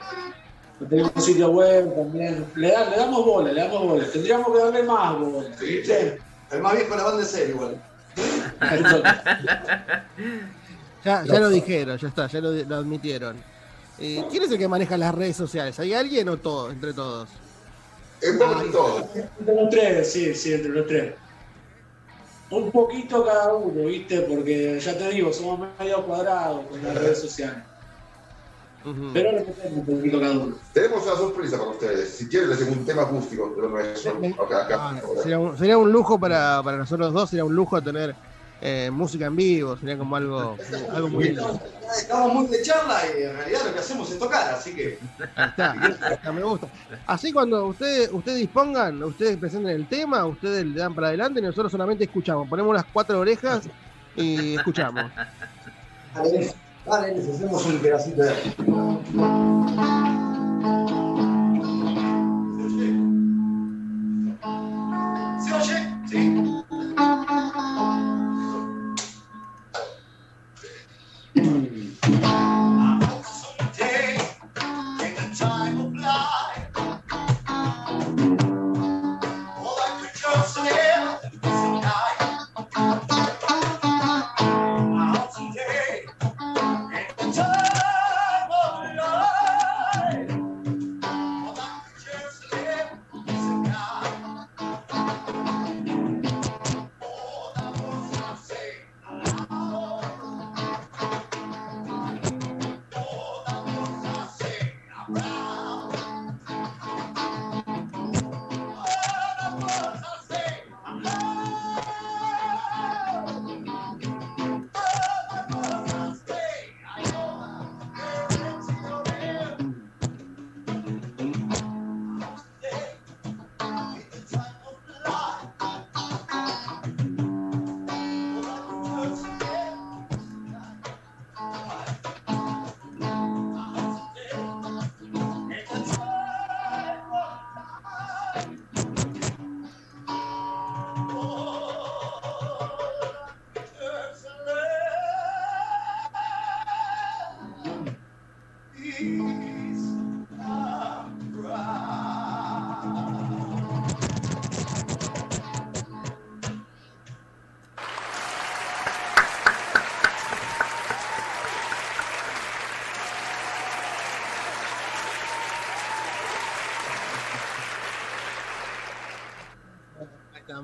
[0.88, 2.44] Tenemos un sitio web también.
[2.56, 4.04] Le, da- le damos bola, le damos bola.
[4.12, 5.48] Tendríamos que darle más bola.
[5.60, 6.18] ¿viste?
[6.50, 7.76] El más viejo la banda es él, igual.
[11.04, 13.36] Ya, ya lo dijeron, ya está, ya lo, lo admitieron.
[13.98, 15.78] Eh, ¿Quién es el que maneja las redes sociales?
[15.78, 17.28] ¿Hay alguien o todo, entre todos?
[18.30, 19.08] Un poco de todo.
[19.14, 21.14] Entre los tres, sí, sí, entre los tres.
[22.50, 24.20] Un poquito cada uno, ¿viste?
[24.22, 27.64] Porque ya te digo, somos medio cuadrados con las redes sociales.
[28.84, 30.56] Pero le metemos un poquito cada uno.
[30.72, 32.10] Tenemos una sorpresa para ustedes.
[32.10, 34.18] Si quieren, les hacemos un tema acústico de lo nuestro.
[34.44, 34.76] Acá, acá.
[34.80, 38.14] Ah, Sería un, sería un lujo para, para nosotros dos, sería un lujo tener
[38.64, 40.56] eh, música en vivo, sería como algo,
[40.92, 41.60] algo muy lindo.
[41.98, 45.00] Estamos muy de charla y en realidad lo que hacemos es tocar, así que.
[45.34, 46.68] Ahí está, ahí está, me gusta.
[47.06, 51.42] Así cuando ustedes, ustedes dispongan, ustedes presenten el tema, ustedes le dan para adelante y
[51.42, 52.48] nosotros solamente escuchamos.
[52.48, 53.64] Ponemos las cuatro orejas
[54.14, 55.10] y escuchamos.
[56.14, 56.54] Dale,
[56.86, 60.21] dale, les hacemos un pedacito de.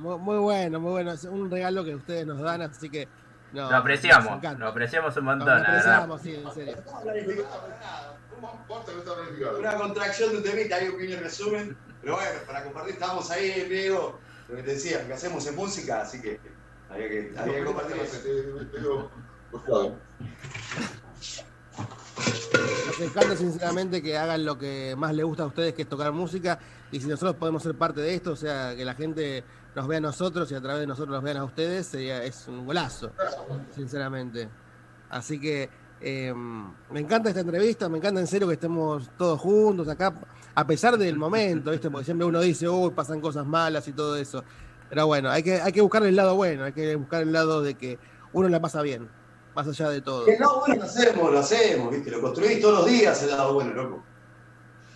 [0.09, 1.13] Muy, muy bueno, muy bueno.
[1.13, 3.09] Es un regalo que ustedes nos dan, así que.
[3.53, 5.95] No, lo apreciamos, lo apreciamos un Lo montón, la verdad.
[6.03, 6.77] apreciamos, sí, en serio.
[9.59, 11.77] Una contracción de un temita, hay un pequeño resumen.
[12.01, 14.19] Pero bueno, para compartir, estábamos ahí en vivo.
[14.49, 16.41] Lo que te decía, lo que hacemos es música, así que
[16.91, 17.97] había que, había que compartir.
[22.89, 26.13] Nos encanta sinceramente que hagan lo que más les gusta a ustedes, que es tocar
[26.13, 26.59] música.
[26.91, 29.45] Y si nosotros podemos ser parte de esto, o sea, que la gente
[29.75, 32.49] nos vea a nosotros y a través de nosotros nos vean a ustedes, sería, es
[32.49, 33.11] un golazo,
[33.75, 34.49] sinceramente.
[35.11, 39.89] Así que eh, me encanta esta entrevista, me encanta en serio que estemos todos juntos
[39.89, 40.15] acá,
[40.55, 41.91] a pesar del momento, ¿viste?
[41.91, 44.43] Porque siempre uno dice, uy, pasan cosas malas y todo eso.
[44.89, 47.63] Pero bueno, hay que, hay que buscar el lado bueno, hay que buscar el lado
[47.63, 47.99] de que
[48.33, 49.09] uno la pasa bien,
[49.55, 50.27] más allá de todo.
[50.27, 52.11] El lado bueno lo hacemos, lo hacemos, ¿viste?
[52.11, 54.03] Lo construís todos los días el lado bueno, loco.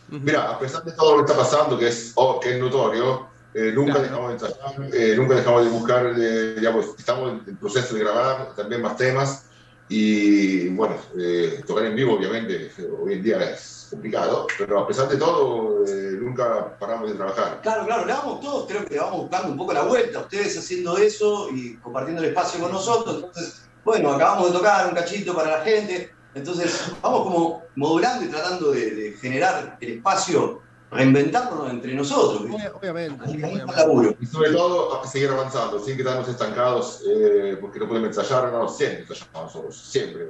[0.08, 3.28] Mira, a pesar de todo lo que está pasando, que es, oh, que es notorio,
[3.54, 4.28] eh, nunca Claro.
[4.28, 8.80] dejamos de eh, nunca dejamos de buscar, eh, digamos, estamos en proceso de grabar también
[8.82, 9.44] más temas
[9.88, 15.06] y bueno, eh, tocar en vivo obviamente hoy en día es complicado, pero a pesar
[15.08, 17.60] de todo eh, nunca paramos de trabajar.
[17.62, 20.56] Claro, claro, le vamos todos, creo que le vamos buscando un poco la vuelta, ustedes
[20.56, 23.16] haciendo eso y compartiendo el espacio con nosotros.
[23.16, 28.28] Entonces, bueno, acabamos de tocar un cachito para la gente, entonces vamos como modulando y
[28.28, 30.61] tratando de, de generar el espacio,
[30.92, 32.46] reinventarnos entre nosotros.
[32.46, 32.68] ¿viste?
[32.68, 33.24] Obviamente.
[33.24, 34.18] Ahí el obviamente.
[34.20, 38.68] Y sobre todo a seguir avanzando, sin quedarnos estancados, eh, porque no podemos ensayar, no,
[38.68, 40.26] siempre ensayamos nosotros, siempre.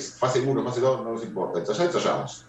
[0.00, 2.44] Fase 1, fase 2, no nos importa, ensayar, ensayamos.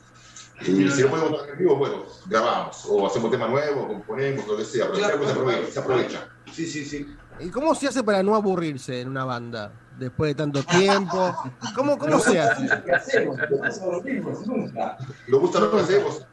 [0.62, 4.58] Y si no podemos tocar en vivo, bueno, grabamos, o hacemos tema nuevo, componemos, lo
[4.58, 5.72] que sea, pero Claro, se aprovecha.
[5.72, 6.30] Se aprovecha.
[6.52, 7.16] Sí, sí, sí.
[7.40, 9.74] ¿Y cómo se hace para no aburrirse en una banda?
[9.98, 11.36] Después de tanto tiempo.
[11.76, 12.68] ¿Cómo, cómo se hace?
[12.86, 13.38] ¿Qué hacemos?
[13.38, 14.98] No hacemos lo mismo, nunca.
[15.28, 16.26] Nos gusta lo que hacemos,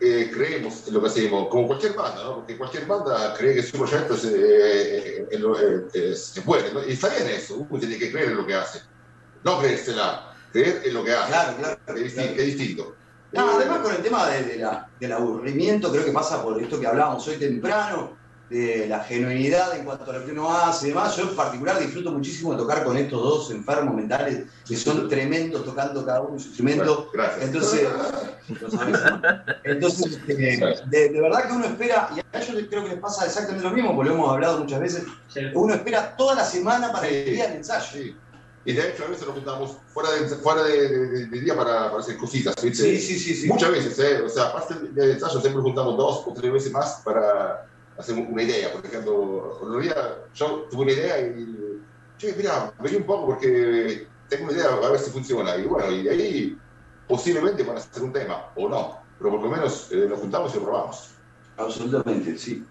[0.00, 2.34] eh, creemos en lo que hacemos, como cualquier banda, ¿no?
[2.36, 6.86] Porque cualquier banda cree que su proyecto es, eh, eh, es- se puede, ¿no?
[6.86, 8.80] Y está bien eso, uno tiene que creer en lo que hace.
[9.44, 11.28] No creérsela, creer en lo que hace.
[11.28, 11.78] Claro, claro.
[11.88, 12.40] Es distinto.
[12.42, 12.96] es distinto.
[13.32, 16.80] No, además con el tema de- de la- del aburrimiento, creo que pasa por esto
[16.80, 18.16] que hablábamos hoy temprano,
[18.48, 21.16] de la genuinidad en cuanto a lo que uno hace y demás.
[21.16, 25.64] Yo en particular disfruto muchísimo de tocar con estos dos enfermos mentales que son tremendos
[25.64, 26.84] tocando cada uno su instrumento.
[26.84, 27.44] Bueno, gracias.
[27.44, 27.88] Entonces,
[28.60, 29.22] lo sabes, ¿no?
[29.64, 33.26] Entonces eh, de, de verdad que uno espera, y a ellos creo que les pasa
[33.26, 35.02] exactamente lo mismo, porque lo hemos hablado muchas veces,
[35.54, 37.84] uno espera toda la semana para el día del ensayo.
[37.92, 38.16] Sí.
[38.64, 41.88] Y de hecho, a veces nos juntamos fuera de, fuera de, de- de día para,
[41.88, 42.82] para hacer cositas, ¿viste?
[42.82, 43.46] Sí, sí, sí, sí.
[43.48, 44.22] Muchas veces, ¿eh?
[44.22, 47.64] O sea, aparte del ensayo, siempre juntamos dos o tres veces más para
[47.98, 48.72] hacer una idea.
[48.72, 51.82] Por ejemplo, otro día yo tuve una idea y,
[52.18, 55.56] che, mira, vení un poco porque tengo una idea, a ver si funciona.
[55.56, 56.58] Y bueno, y de ahí
[57.06, 58.98] posiblemente van a hacer un tema, o no.
[59.18, 61.14] Pero por lo menos eh, nos juntamos y lo probamos.
[61.56, 62.66] Absolutamente, sí.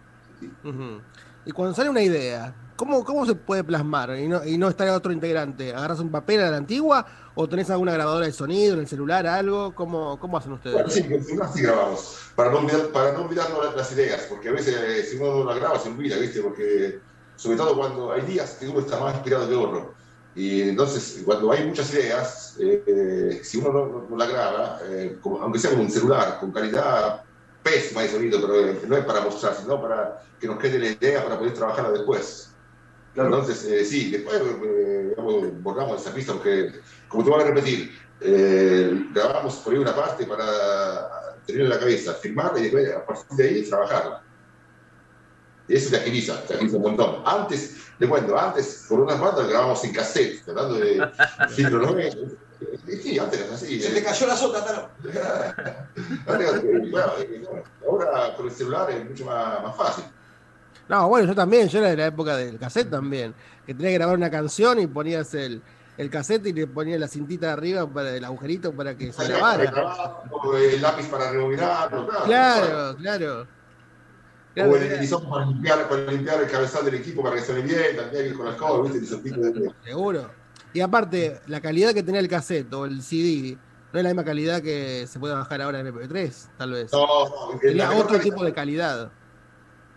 [0.64, 1.02] Ujú.
[1.46, 4.88] Y cuando sale una idea, ¿cómo, cómo se puede plasmar y no, y no estar
[4.90, 5.74] otro integrante?
[5.74, 7.06] ¿Agarras un papel a la antigua
[7.36, 9.76] o tenés alguna grabadora de sonido en el celular, algo?
[9.76, 10.84] ¿Cómo, cómo hacen ustedes?
[10.84, 11.08] Bueno, sí,
[11.42, 12.18] así grabamos.
[12.36, 15.38] Para no, olvidar, para no olvidarnos las, las ideas, porque a veces eh, si uno
[15.40, 16.42] no las graba se olvida, ¿viste?
[16.42, 17.02] Porque,
[17.36, 19.96] sobre todo cuando hay días que uno está más inspirado que otro.
[20.34, 24.80] Y entonces, cuando hay muchas ideas, eh, eh, si uno no, no- no la graba,
[24.84, 27.22] eh, como- aunque sea con un celular, con calidad
[27.62, 30.88] pésima de sonido, pero eh, no es para mostrar, sino para que nos quede la
[30.90, 32.55] idea para poder trabajarla después.
[33.16, 37.98] Entonces, eh, sí, después eh, digamos, borramos esa pista porque, como te voy a repetir,
[38.20, 43.06] eh, grabamos por ahí una parte para tener en la cabeza, filmarla y después a
[43.06, 44.24] partir de ahí trabajarla.
[45.68, 47.24] Y eso te agiliza, te agiliza un montón.
[47.26, 51.10] Antes, te cuento, antes con unas bandas grabamos en cassette, tratando de
[51.50, 52.32] filtro noveno.
[53.02, 53.82] Sí, antes era así.
[53.82, 54.90] Se te cayó la sota, Tano.
[55.98, 60.04] Eh, eh, Ahora con el celular es mucho más, más fácil.
[60.88, 63.34] No, bueno, yo también, yo era de la época del cassette también,
[63.66, 65.62] que tenía que grabar una canción y ponías el,
[65.98, 69.28] el cassette y le ponías la cintita de arriba para el agujerito para que se
[69.28, 69.64] grabara.
[70.56, 72.26] El lápiz para rebobinarlo, claro.
[72.26, 73.48] Claro, claro.
[74.54, 77.62] Claro, o el hisopo para limpiar, para limpiar el cabezal del equipo para que suene
[77.62, 79.32] bien, también con la escoba, ¿viste?
[79.38, 80.32] De- Seguro.
[80.72, 83.58] Y aparte, la calidad que tenía el cassette o el CD
[83.92, 86.92] no es la misma calidad que se puede bajar ahora en MP3, tal vez.
[86.94, 89.12] No, no, Tenía otro calidad- tipo de calidad.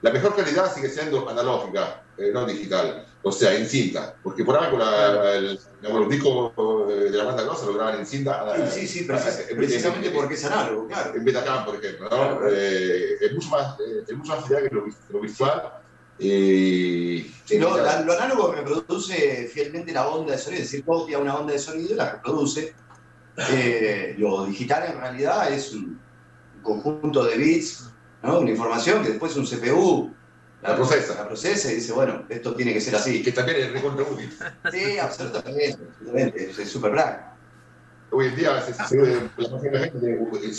[0.00, 4.56] La mejor calidad sigue siendo analógica, eh, no digital, o sea, en cinta, porque por
[4.56, 6.52] algo la, el, los discos
[6.90, 8.70] eh, de la banda grosa lo graban en cinta.
[8.70, 11.14] Sí, sí, sí, precis- en- precisamente en- porque es análogo, claro.
[11.14, 12.48] En Betacam, por ejemplo, ¿no?
[12.48, 15.62] Eh, es mucho más, eh, es mucho más fiel que lo, lo visual.
[16.16, 21.18] Y, Sí, lo, la- lo análogo reproduce fielmente la onda de sonido, es decir, copia
[21.18, 22.76] una onda de sonido y la reproduce.
[23.52, 26.04] Eh, lo digital en realidad es un
[26.60, 27.87] conjunto de bits,
[28.22, 28.40] ¿no?
[28.40, 30.14] una información que después un CPU
[30.62, 31.14] La procesa.
[31.14, 33.22] La procesa y dice, bueno, esto tiene que ser así.
[33.22, 34.36] Que también es recontra útil.
[34.72, 36.50] Sí, absolutamente, absolutamente.
[36.50, 37.28] Es súper black.
[38.10, 38.72] Hoy en día se,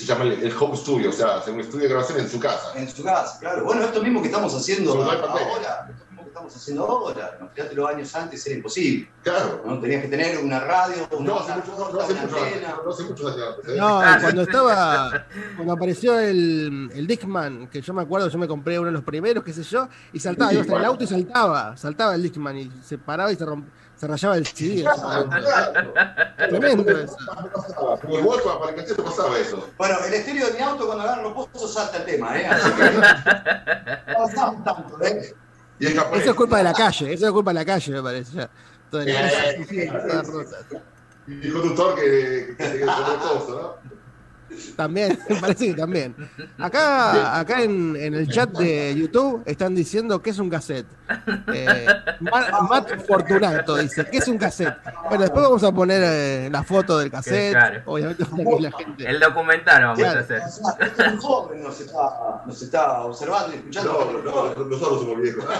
[0.06, 2.74] llama el, home studio, o sea, hace un estudio de grabación en su casa.
[2.76, 3.66] En su casa, claro.
[3.66, 5.90] Bueno, esto mismo que estamos haciendo ahora,
[6.30, 9.12] que estamos haciendo ahora, imagínate los años antes era imposible.
[9.24, 9.62] Claro.
[9.66, 9.80] ¿no?
[9.80, 12.84] Tenías que tener una radio, una, No hace una mucho, no, no hace una mucho
[12.86, 13.74] no hace muchos años antes.
[13.74, 13.78] ¿eh?
[13.78, 14.50] No, cuando sí.
[14.50, 15.26] estaba,
[15.56, 19.04] cuando apareció el, el Discman, que yo me acuerdo, yo me compré uno de los
[19.04, 22.58] primeros, qué sé yo, y saltaba, ibas en el auto y saltaba, saltaba el Discman
[22.58, 23.66] y se paraba y se, romp-
[23.96, 24.84] se rayaba el CD.
[24.84, 25.30] Claro.
[26.38, 27.18] Tremendo eso.
[27.54, 29.70] Pasaba, Como el Walkman para el casero pasaba eso.
[29.78, 32.48] Bueno, el estéreo de mi auto cuando agarra los pozos salta el tema, ¿eh?
[32.50, 35.36] Así que no pasamos tanto, ¿eh?
[35.80, 36.22] Y japonés.
[36.22, 38.36] Eso es culpa de la calle, eso es culpa de la calle, me parece.
[38.36, 38.50] Ya.
[38.92, 40.24] Toda la calle, sí, rota.
[41.28, 43.99] Y el conductor que, que quedó sobre todo, ¿no?
[44.76, 46.16] También, me parece que también.
[46.58, 50.86] Acá, acá en, en el chat de YouTube están diciendo que es un cassette.
[51.54, 51.86] Eh,
[52.20, 54.76] Ma- Matt Fortunato dice, ¿qué es un cassette?
[55.08, 57.82] Bueno, después vamos a poner eh, la foto del cassette, Claro.
[57.86, 59.10] obviamente para que la gente...
[59.10, 60.20] El documental vamos Claro.
[60.20, 60.42] a hacer.
[60.42, 64.22] O sea, este es un joven nos está, nos está observando y escuchando.
[64.24, 65.46] No, no, nosotros somos viejos.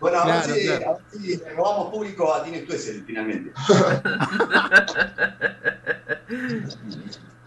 [0.00, 0.86] Bueno, a, Claro, ver si, claro.
[0.88, 3.52] a ver si le robamos público a Tine Stuessel finalmente.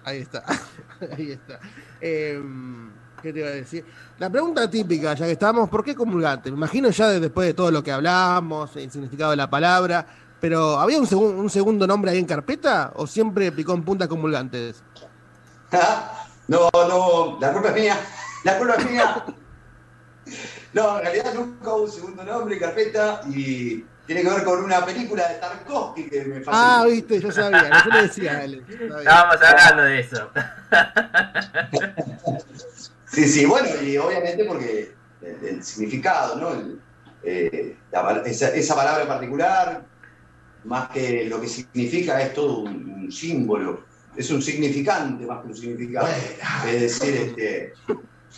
[0.06, 0.44] Ahí está,
[1.18, 1.60] ahí está.
[2.02, 2.92] Em,
[3.22, 3.86] ¿Qué te iba a decir?
[4.20, 6.52] La pregunta típica, ya que estamos, ¿por qué comulgante?
[6.52, 10.06] Me imagino ya de- después de todo lo que hablamos, el significado de la palabra,
[10.42, 14.08] pero ¿había un, segun- un segundo nombre ahí en carpeta o siempre picó en punta
[14.08, 14.84] comulgantes?
[16.46, 17.98] No, no, la culpa es mía.
[18.44, 19.26] La culpa es mía.
[20.74, 24.86] No, en realidad nunca hubo un segundo nombre, carpeta, y tiene que ver con una
[24.86, 26.82] película de Tarkovsky que me fascina.
[26.82, 28.62] Ah, viste, yo sabía, yo le decía sabía.
[28.98, 30.30] Estábamos hablando de eso.
[33.06, 36.54] Sí, sí, bueno, y obviamente porque el, el significado, ¿no?
[36.54, 36.82] El,
[37.24, 39.86] eh, la esa, esa palabra en particular,
[40.64, 43.86] más que lo que significa, es todo un, un símbolo,
[44.18, 46.08] es un significante más que un significado.
[46.68, 47.74] Es decir, este,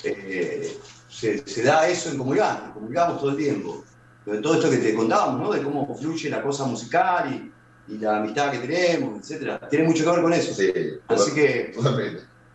[0.04, 0.78] eh,
[1.16, 3.84] se, se da eso en comulgar, comulgamos todo el tiempo.
[4.26, 5.52] De todo esto que te contábamos, ¿no?
[5.52, 9.60] De cómo fluye la cosa musical y, y la amistad que tenemos, etcétera.
[9.70, 10.54] Tiene mucho que ver con eso.
[10.54, 10.74] Sí,
[11.08, 11.74] Así que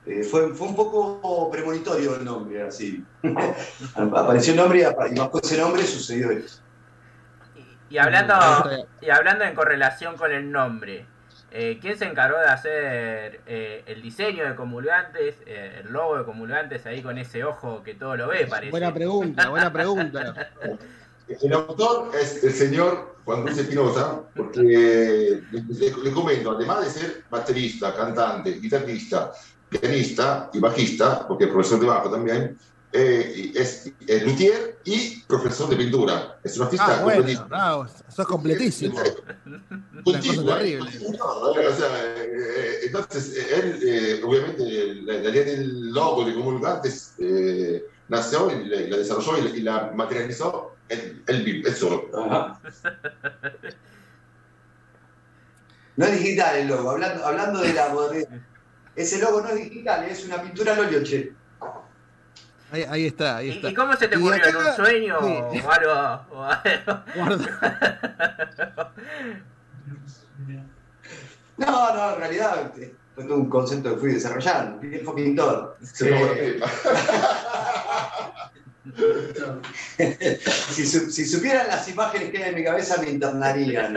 [0.06, 3.02] eh, fue, fue un poco premonitorio el nombre, así.
[3.94, 4.80] Apareció el nombre
[5.10, 6.60] y bajo ese nombre sucedió esto.
[7.88, 8.34] Y hablando,
[9.00, 11.06] y hablando en correlación con el nombre,
[11.52, 16.24] eh, ¿quién se encargó de hacer eh, el diseño de comulgantes, eh, el logo de
[16.24, 18.70] comulgantes ahí con ese ojo que todo lo ve, parece?
[18.70, 20.50] Buena pregunta, buena pregunta.
[21.28, 26.90] El autor es el señor Juan Luis Espinosa, porque le, le- le comento, además de
[27.00, 29.32] ser baterista, cantante, guitarrista,
[29.68, 32.58] pianista y bajista, porque es profesor de bajo también,
[32.92, 36.38] eh, y es, es luthier y profesor de pintura.
[36.42, 38.94] Es un artista Ah, bueno, sos completísimo.
[38.94, 40.90] Una cosa Continuo, terrible.
[40.90, 41.16] ¿eh?
[41.18, 46.24] No, o sea, eh, eh, entonces, eh, él, eh, obviamente, la, la idea del logo
[46.24, 51.62] de Comulgantes eh, nació y la, la desarrolló y la, y la materializó él, él
[51.64, 52.10] él solo.
[52.14, 52.60] Ajá.
[55.96, 58.40] No es digital el logo, hablando, hablando de la modernidad.
[58.96, 61.32] Ese logo no es digital, es una pintura al óleo, che.
[62.72, 63.70] Ahí, ahí está, ahí ¿Y, está.
[63.70, 64.44] y cómo se te ocurrió?
[64.44, 65.18] ¿En acá- un sueño
[65.52, 65.60] sí.
[65.64, 66.24] o algo?
[66.32, 67.00] o algo?
[71.56, 74.80] No, no, en realidad este, fue todo un concepto que fui desarrollando.
[74.82, 76.70] La pipa.
[80.72, 83.94] si, su- si supieran las imágenes que hay en mi cabeza, me internarían.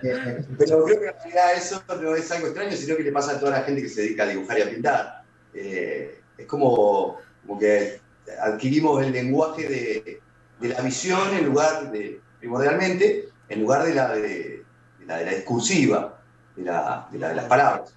[0.00, 3.38] Pero creo que en realidad eso no es algo extraño, sino que le pasa a
[3.40, 5.22] toda la gente que se dedica a dibujar y a pintar.
[5.52, 7.16] Eh, es como,
[7.46, 8.00] como que
[8.40, 10.20] adquirimos el lenguaje de,
[10.60, 14.62] de la visión en lugar de, primordialmente, en lugar de la, de,
[15.06, 16.20] la, la discursiva,
[16.56, 17.94] de, la, de, la- de las palabras.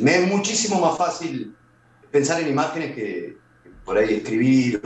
[0.00, 1.54] Me es muchísimo más fácil
[2.10, 3.36] pensar en imágenes que,
[3.84, 4.80] por ahí escribir.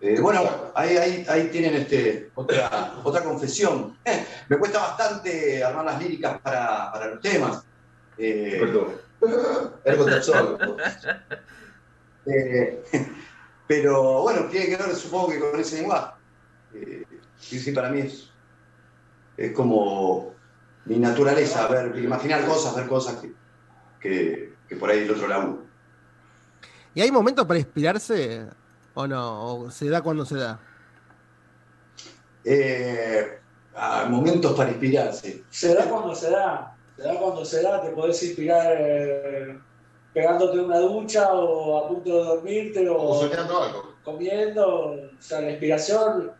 [0.00, 0.42] eh, bueno,
[0.74, 3.96] ahí, ahí, ahí tienen este, otra, otra confesión.
[4.48, 7.62] Me cuesta bastante armar las líricas para, para los temas.
[8.18, 8.88] Eh, Perdón.
[9.84, 10.06] Ergo.
[12.26, 12.82] Eh,
[13.66, 16.14] pero bueno, tiene que ver, supongo que con ese lenguaje.
[16.74, 17.04] Eh,
[17.38, 18.30] sí, sí, para mí es,
[19.36, 20.34] es como
[20.84, 23.32] mi naturaleza, ver, imaginar cosas, ver cosas que,
[24.00, 25.66] que, que por ahí el otro laburo.
[26.94, 28.46] ¿Y hay momentos para inspirarse
[28.94, 29.44] o no?
[29.44, 30.58] ¿O se da cuando se da?
[32.42, 33.38] Eh,
[33.74, 35.44] ah, momentos para inspirarse.
[35.50, 36.74] Se da cuando se da.
[36.96, 39.58] Se da cuando se da, te podés inspirar eh,
[40.16, 43.94] pegándote una ducha o a punto de dormirte o, O soñando algo.
[44.02, 46.32] comiendo, o sea, la inspiración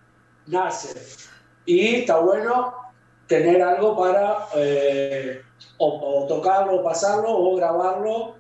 [0.47, 0.99] nace.
[1.67, 2.73] Y está bueno
[3.27, 5.43] tener algo para eh,
[5.77, 8.37] o, o tocarlo, o pasarlo o grabarlo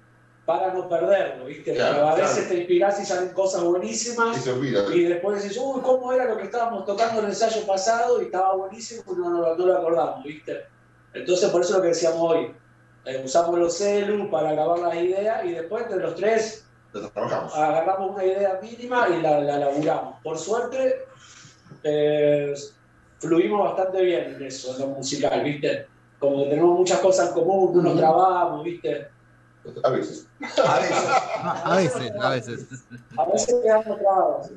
[0.47, 1.75] para no perderlo, ¿viste?
[1.75, 2.29] Claro, Porque a claro.
[2.31, 4.85] veces te inspirás y salen cosas buenísimas Y se olvida.
[4.95, 8.23] y después decís, uy, ¿cómo era lo que estábamos tocando en el ensayo pasado?
[8.23, 10.65] Y estaba buenísimo y no, no, no lo acordamos, ¿viste?
[11.13, 12.55] Entonces, por eso es lo que decíamos hoy.
[13.07, 16.67] Eh, usamos los celus para grabar las ideas y después entre los tres
[17.15, 17.55] trabajamos.
[17.55, 20.17] agarramos una idea mínima y la, la laburamos.
[20.23, 21.05] Por suerte,
[21.85, 22.53] eh,
[23.19, 25.87] fluimos bastante bien en eso, en lo musical, ¿viste?
[26.19, 29.09] Como que tenemos muchas cosas en común, no nos trabamos, ¿viste?
[29.83, 30.27] A veces.
[30.65, 30.97] A veces.
[31.65, 32.67] A veces, a veces.
[33.17, 34.51] A veces quedamos trabados.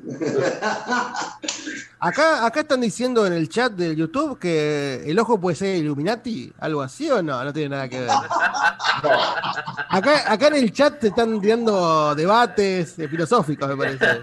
[1.99, 6.51] Acá, acá están diciendo en el chat de YouTube que el ojo puede ser Illuminati,
[6.59, 8.09] algo así o no, no tiene nada que ver.
[9.89, 14.21] Acá, acá en el chat te están tirando debates filosóficos, me parece.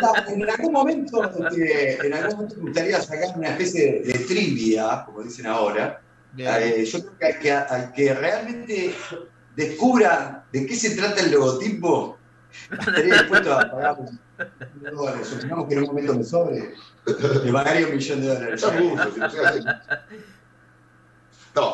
[0.00, 4.18] No, en algún momento, este, en algún momento me gustaría sacar una especie de, de
[4.26, 6.00] trivia, como dicen ahora.
[6.36, 8.94] Eh, yo creo que que, al que realmente
[9.58, 12.16] descubran de qué se trata el logotipo,
[12.70, 15.26] estaría dispuesto a pagar un millón de dólares.
[15.26, 16.74] Supongamos que en un momento me sobre,
[17.44, 18.60] le pagaría un millón de dólares.
[18.60, 19.26] Ya mucho, si no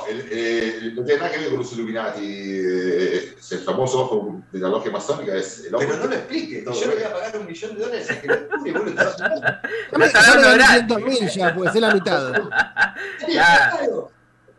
[0.09, 2.25] el- eh, no tiene nada que ver con los Illuminati.
[2.25, 5.85] eh, el famoso ojo de la logia masónica es el ojo.
[5.87, 8.29] Pero no lo explique, yo le voy a pagar un millón de dólares a que
[8.29, 9.47] lo descubre y vos lo estás haciendo.
[9.93, 10.87] Ya me, gané gratis.
[10.87, 12.33] 100 mil ya, pues es la mitad.
[13.29, 13.79] Ya.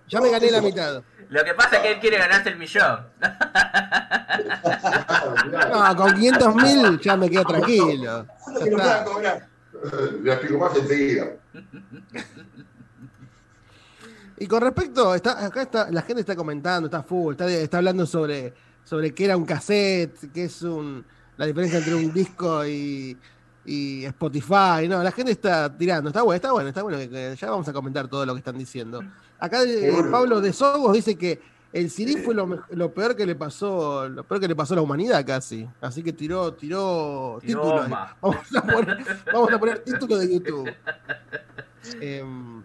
[0.08, 1.04] Ya me gané la mitad.
[1.36, 3.08] Lo que pasa es que él quiere ganarse el millón.
[5.72, 8.26] No, con 500 mil ya me quedo tranquilo.
[10.24, 11.28] Le explico más enseguida.
[14.38, 18.06] Y con respecto, está, acá está, la gente está comentando, está full, está, está hablando
[18.06, 21.06] sobre, sobre qué era un cassette, qué es un,
[21.38, 23.18] la diferencia entre un disco y,
[23.66, 24.88] y Spotify.
[24.88, 27.74] No, la gente está tirando, está bueno, está bueno, está bueno, que- ya vamos a
[27.74, 29.02] comentar todo lo que están diciendo.
[29.40, 29.92] Acá eh.
[30.12, 31.42] Pablo de Sogos dice que
[31.74, 34.82] el CD fue lo, peor que le pasó, lo peor que le pasó a la
[34.82, 35.68] humanidad casi.
[35.82, 37.90] Así que tiró, tiró, Tiró títulos.
[38.22, 40.74] Vamos a poner, vamos a poner títulos de YouTube.
[42.00, 42.64] Em,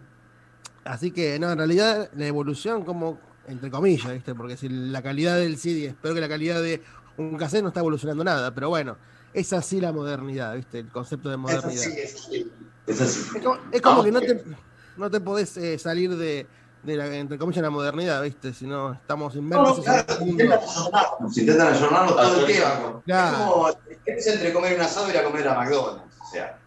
[0.85, 4.33] así que, no, en realidad la evolución como, entre comillas, ¿viste?
[4.33, 6.81] Porque si la calidad del CD es peor que la calidad de
[7.17, 8.53] un cassette, no está evolucionando nada.
[8.53, 8.95] Pero bueno,
[9.33, 10.79] es así la modernidad, ¿viste?
[10.79, 11.71] El concepto de Es modernidad.
[11.73, 12.51] así, es así.
[12.87, 13.21] Es así.
[13.37, 14.43] Es como, es como que no te,
[14.97, 16.47] no te podés eh, salir de,
[16.83, 18.53] de la, entre comillas, la modernidad, ¿viste?
[18.53, 20.71] Si no, estamos No, inmersos claro, en intentan mundo.
[20.79, 23.01] ayornarnos, intentan ayornarnos todo el tiempo.
[23.05, 23.37] Claro.
[23.37, 23.69] Es como
[24.05, 26.15] es entre comer un asado y ir a comer a McDonald's.
[26.21, 26.57] O sea,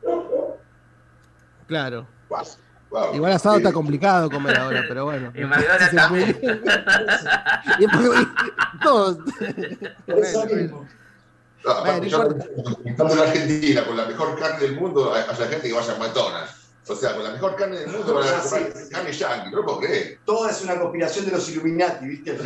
[1.67, 2.07] Claro.
[2.29, 2.41] Wow,
[2.91, 3.15] wow.
[3.15, 5.33] Igual asado Eh, está complicado comer ahora, pero bueno.
[5.35, 6.35] Y McDonald's también.
[6.41, 6.61] puede-
[7.79, 8.27] Y después-
[8.83, 9.19] todos.
[10.07, 10.87] por eso mismo.
[11.71, 12.47] Aparte, yo, importa.
[12.85, 15.99] estando en Argentina con la mejor carne del mundo, hay- haya gente que vaya a
[15.99, 16.53] McDonald's.
[16.87, 18.91] O sea, con la mejor carne del mundo van a Sí, comer sí.
[18.91, 20.19] carne yankee, no lo puedo creer.
[20.27, 22.39] Todo es una conspiración de los Illuminati, ¿viste?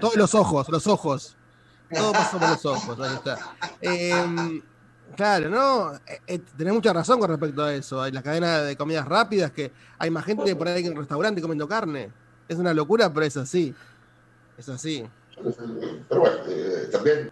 [0.00, 1.36] Todos los ojos, los ojos.
[1.94, 3.38] Todo pasa por los ojos, ahí está.
[3.80, 4.62] Em,
[5.16, 8.00] claro, no, eh, eh, tenés mucha razón con respecto a eso.
[8.02, 11.00] Hay la cadena de comidas rápidas que hay más gente por ahí que en un
[11.00, 12.10] restaurante comiendo carne.
[12.48, 13.74] Es una locura, pero es así.
[14.56, 15.06] Es así.
[16.08, 17.30] Pero bueno, eh, también,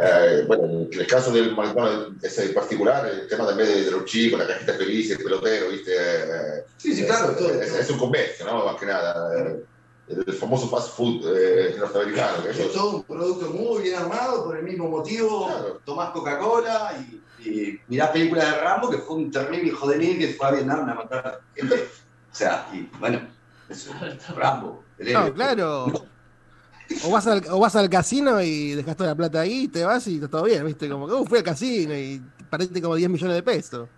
[0.00, 3.90] eh, bueno, en el caso del McDonald's ese en particular, el tema también de, de
[3.90, 5.92] los chicos, la cajita feliz, el pelotero, ¿viste?
[5.96, 7.80] Eh, Sí, sí, claro, es, todo, es- todo.
[7.80, 8.64] es un comercio, ¿no?
[8.66, 9.38] Más que nada.
[9.50, 9.64] eh,
[10.08, 12.42] el famoso fast food eh, norteamericano.
[12.42, 15.46] que Es ellos- todo un producto muy bien armado por el mismo motivo.
[15.48, 15.80] Claro.
[15.84, 16.94] Tomás Coca-Cola
[17.40, 20.46] y, y mirás películas de Rambo, que fue un terrible hijo de mil que fue
[20.46, 21.74] a Vietnam a matar gente.
[22.32, 23.20] O sea, y bueno,
[23.68, 23.90] eso,
[24.36, 24.82] Rambo.
[24.98, 25.12] el.
[25.12, 25.92] No, claro.
[27.04, 30.06] O vas, al, o vas al casino y dejas toda la plata ahí, te vas
[30.06, 30.88] y está todo bien, ¿viste?
[30.88, 33.88] Como que uh, fui al casino y perdiste como 10 millones de pesos.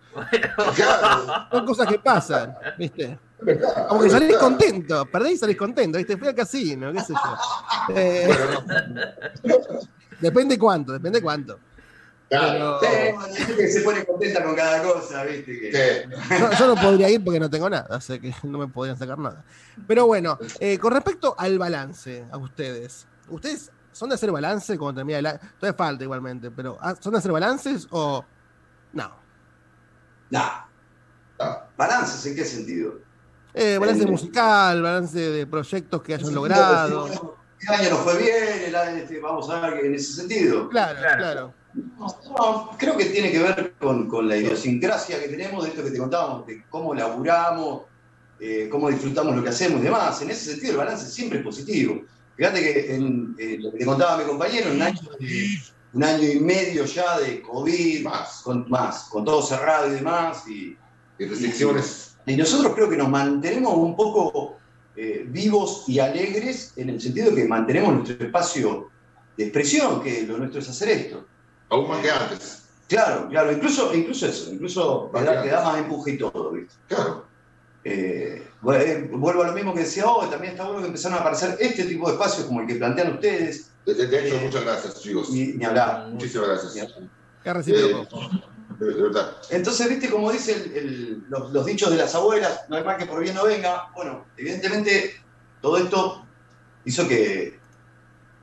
[0.74, 3.16] Claro, Son cosas que pasan, ¿viste?
[3.42, 6.16] verdad, Como que salís contento, perdés y salís contento, ¿viste?
[6.16, 7.94] Fui al casino, qué sé yo.
[7.94, 9.80] Eh, Bueno, no.
[10.20, 11.58] depende cuánto, depende cuánto.
[12.30, 12.78] Claro.
[12.80, 15.58] Sí, que se pone contenta con cada cosa, ¿viste?
[15.58, 15.72] Que-
[16.08, 16.38] Sí.
[16.38, 19.18] Yo, yo no podría ir porque no tengo nada, así que no me podrían sacar
[19.18, 19.44] nada.
[19.88, 25.00] Pero bueno, eh, con respecto al balance, a ustedes, ¿ustedes son de hacer balance cuando
[25.00, 25.40] termina el año?
[25.58, 28.24] Todavía falta igualmente, pero ¿ah, ¿son de hacer balances o
[28.92, 29.12] no?
[30.30, 30.48] Nah.
[31.40, 31.66] Ah.
[31.76, 32.94] ¿Balances en qué sentido?
[33.54, 37.36] Eh, balance Eh, musical, balance de proyectos que hayan logrado.
[37.60, 40.68] El año no fue bien, el año, este, vamos a ver en ese sentido.
[40.68, 41.18] Claro, Claro.
[41.18, 41.59] claro.
[41.74, 45.90] No, creo que tiene que ver con, con la idiosincrasia que tenemos de esto que
[45.90, 47.82] te contábamos, de cómo laburamos,
[48.40, 50.20] eh, cómo disfrutamos lo que hacemos y demás.
[50.22, 52.00] En ese sentido, el balance siempre es positivo.
[52.36, 55.48] Fíjate que en, eh, lo que te contaba mi compañero, un año, de-
[55.92, 60.44] un año y medio ya de COVID, más, con, más, con todo cerrado y demás,
[60.48, 60.76] y,
[61.18, 62.16] Y restricciones.
[62.26, 64.56] y nosotros creo que nos mantenemos un poco
[64.96, 68.88] eh, vivos y alegres en el sentido de que mantenemos nuestro espacio
[69.36, 71.26] de expresión, que lo nuestro es hacer esto.
[71.70, 72.64] Aún más que antes.
[72.88, 76.74] Claro, claro, incluso, incluso eso, incluso te da, te da más empuje y todo, ¿viste?
[76.88, 77.24] Claro.
[77.84, 81.16] Eh, bueno, eh, vuelvo a lo mismo que decía hoy, también está bueno que empezaron
[81.16, 83.70] a aparecer este tipo de espacios como el que plantean ustedes.
[83.86, 85.30] De, de hecho, muchas gracias, chicos.
[85.30, 86.08] Ni, ni hablar.
[86.08, 86.76] Muchísimas gracias.
[86.76, 88.06] Eh,
[88.78, 89.36] de, de verdad.
[89.50, 93.22] Entonces, viste, como dicen los, los dichos de las abuelas, no hay mal que por
[93.22, 93.88] bien no venga.
[93.94, 95.14] Bueno, evidentemente
[95.62, 96.26] todo esto
[96.84, 97.59] hizo que,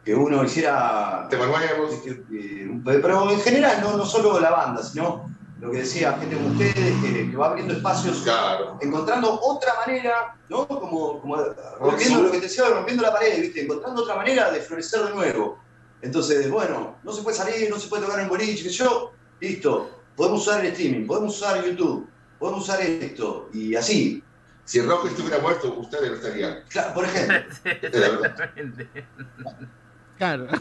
[0.08, 1.28] que uno hiciera...
[1.30, 1.96] Temas nuevos.
[1.96, 5.30] este, eh, pero en general, no, no solo la banda, sino
[5.60, 8.78] lo que decía gente como ustedes, que, que va abriendo espacios, Claro.
[8.80, 10.66] encontrando otra manera, ¿no?
[10.66, 11.36] Como, como
[11.82, 13.64] rompiendo lo que te decía, rompiendo la pared, ¿viste?
[13.64, 15.60] Encontrando otra manera de florecer de nuevo.
[16.02, 19.90] Entonces, bueno, no se puede salir, no se puede tocar en boliche, que yo, listo,
[20.16, 22.08] podemos usar el streaming, podemos usar YouTube,
[22.40, 24.24] podemos usar esto, y así.
[24.64, 26.60] Si el rock estuviera muerto, ustedes no estarían.
[26.70, 27.36] Claro, por ejemplo.
[30.18, 30.48] Claro.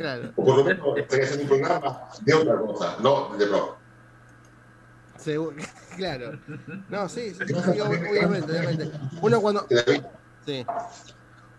[0.00, 0.32] Claro.
[0.34, 3.76] O por lo menos estaría haciendo un programa de otra cosa, no de rock.
[5.22, 5.54] Segu-
[5.98, 6.38] claro.
[6.88, 8.90] No, sí, sí, sí, ob- obviamente, obviamente.
[9.20, 9.66] Uno cuando.
[10.46, 10.64] Sí.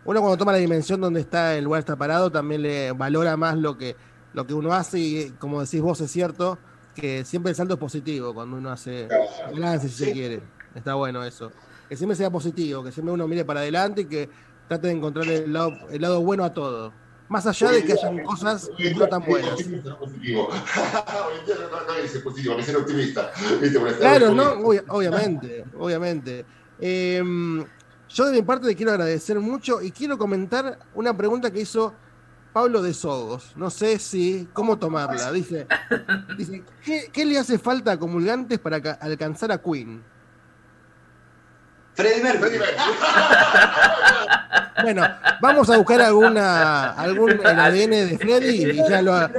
[0.06, 3.56] Uno cuando toma la dimensión donde está el lugar está parado, también le valora más
[3.58, 3.96] lo que,
[4.34, 6.58] lo que uno hace y como decís vos es cierto,
[6.96, 9.08] que siempre el saldo es positivo cuando uno hace
[9.52, 10.42] balance si se quiere.
[10.74, 11.52] Está bueno eso.
[11.88, 14.28] Que siempre sea positivo, que siempre uno mire para adelante y que
[14.68, 17.00] trate de encontrar el lado, el lado bueno a todo.
[17.32, 19.58] Más allá de que hayan cosas no tan buenas.
[24.00, 24.52] Claro, no,
[24.90, 26.46] obviamente, obviamente.
[26.80, 27.24] Eh,
[28.10, 31.94] yo de mi parte le quiero agradecer mucho y quiero comentar una pregunta que hizo
[32.52, 33.54] Pablo de Sogos.
[33.56, 35.32] No sé si cómo tomarla.
[35.32, 35.68] Dice,
[36.38, 40.04] dice ¿qué, qué le hace falta a Comulgantes para ca- alcanzar a Queen?
[41.94, 42.60] Freddy Mercury.
[44.82, 45.08] Bueno,
[45.40, 49.12] vamos a buscar alguna algún el ADN de Freddy y ya lo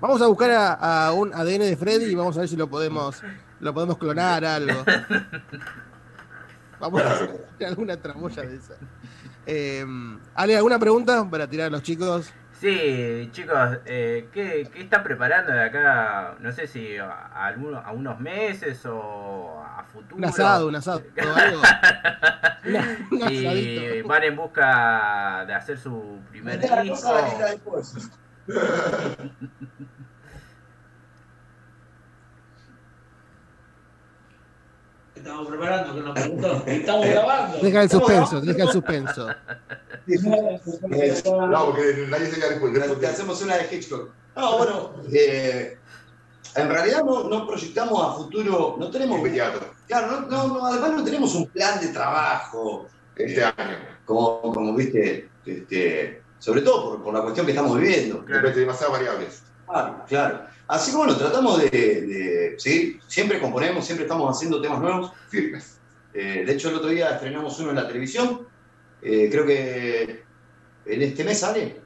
[0.00, 2.70] vamos a buscar a, a un ADN de Freddy y vamos a ver si lo
[2.70, 3.22] podemos
[3.60, 4.84] lo podemos clonar algo.
[6.80, 8.74] Vamos a hacer alguna tramoya de esa.
[9.46, 9.84] Eh,
[10.34, 12.30] Ale, ¿alguna pregunta para tirar a los chicos?
[12.60, 16.34] Sí, chicos, eh, ¿qué, ¿qué están preparando de acá?
[16.40, 20.16] No sé si a, a alguno- a unos meses o a futuro.
[20.16, 21.02] Un asado, un asado,
[21.36, 21.60] algo.
[22.64, 27.12] Una- un y van en busca de hacer su primer disco.
[35.14, 36.62] Estamos preparando, que nos preguntó.
[36.66, 37.58] Estamos grabando.
[37.58, 39.28] Deja el suspenso, deja el suspenso.
[40.08, 43.00] No, porque nadie se queda después.
[43.00, 44.10] Te hacemos una de Hitchcock.
[44.36, 45.76] No, bueno, eh,
[46.54, 49.18] en realidad no, no proyectamos a futuro, no tenemos.
[49.18, 49.60] Inmediato.
[49.86, 52.86] Claro, no, no, no, además no tenemos un plan de trabajo.
[53.16, 53.76] Este año.
[54.04, 58.22] Como, como viste, este, sobre todo por, por la cuestión que estamos viviendo.
[58.22, 59.42] De demasiadas variables.
[59.66, 60.40] Claro, claro.
[60.68, 65.12] Así que bueno, tratamos de, de seguir, siempre componemos, siempre estamos haciendo temas nuevos.
[65.28, 65.78] Firmes.
[66.14, 68.46] Eh, de hecho, el otro día estrenamos uno en la televisión.
[69.02, 70.22] Eh, creo que
[70.86, 71.76] en este mes sale.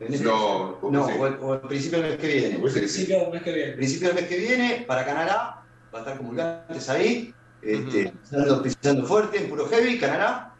[0.00, 1.14] En este- No, ¿cómo no sí?
[1.18, 2.58] o, al- principio del mes que viene.
[2.58, 3.72] Principio del mes que viene.
[3.72, 9.06] principio del mes que viene, para Canadá, va a estar comulgantes ahí, este, pisando, pisando
[9.06, 10.54] fuerte, en puro heavy, Canadá,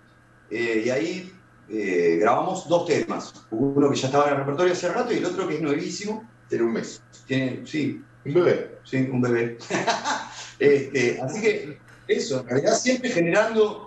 [0.50, 1.32] eh, y ahí
[1.68, 5.24] eh, grabamos dos temas, uno que ya estaba en el repertorio hace rato y el
[5.26, 7.02] otro que es nuevísimo, Tiene un mes.
[7.26, 8.78] tiene, sí, Un bebé.
[8.84, 9.58] sí, un bebé.
[10.58, 11.78] Este, así que
[12.08, 13.85] eso, en realidad siempre generando,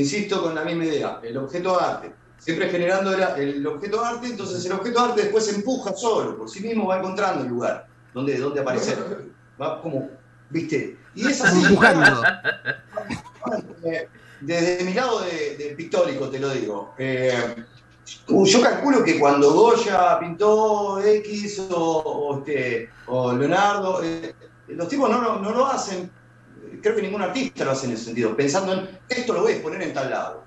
[0.00, 2.12] insisto, con la misma idea, el objeto arte.
[2.38, 6.60] Siempre generando el, objeto arte, entonces el objeto arte después se empuja solo, por sí
[6.60, 8.98] mismo va encontrando el lugar donde, donde aparecer.
[9.60, 10.10] Va como,
[10.50, 10.98] ¿viste?
[11.14, 11.64] Y es así.
[11.64, 12.22] Empujando.
[13.84, 14.08] Eh,
[14.40, 16.92] Desde mi lado de, de pictórico te lo digo.
[16.98, 17.54] Eh,
[18.28, 24.34] yo calculo que cuando Goya pintó X o, o, este, o Leonardo, eh,
[24.68, 26.10] los tipos no, lo- no lo hacen,
[26.84, 29.54] creo que ningún artista lo hace en ese sentido, pensando en esto lo voy a
[29.56, 30.44] exponer en tal lado.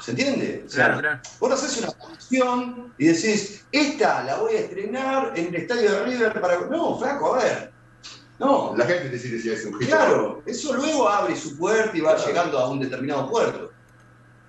[0.00, 0.64] ¿Se entiende?
[0.66, 1.20] O sea, Claro, claro.
[1.40, 6.04] Vos haces una función y decís, esta la voy a estrenar en el estadio de
[6.04, 6.60] River para.
[6.68, 7.72] No, flaco, a ver.
[8.38, 9.88] No, La gente decide si es un hit.
[9.88, 13.72] Claro, eso luego abre su puerta y va llegando a un determinado puerto.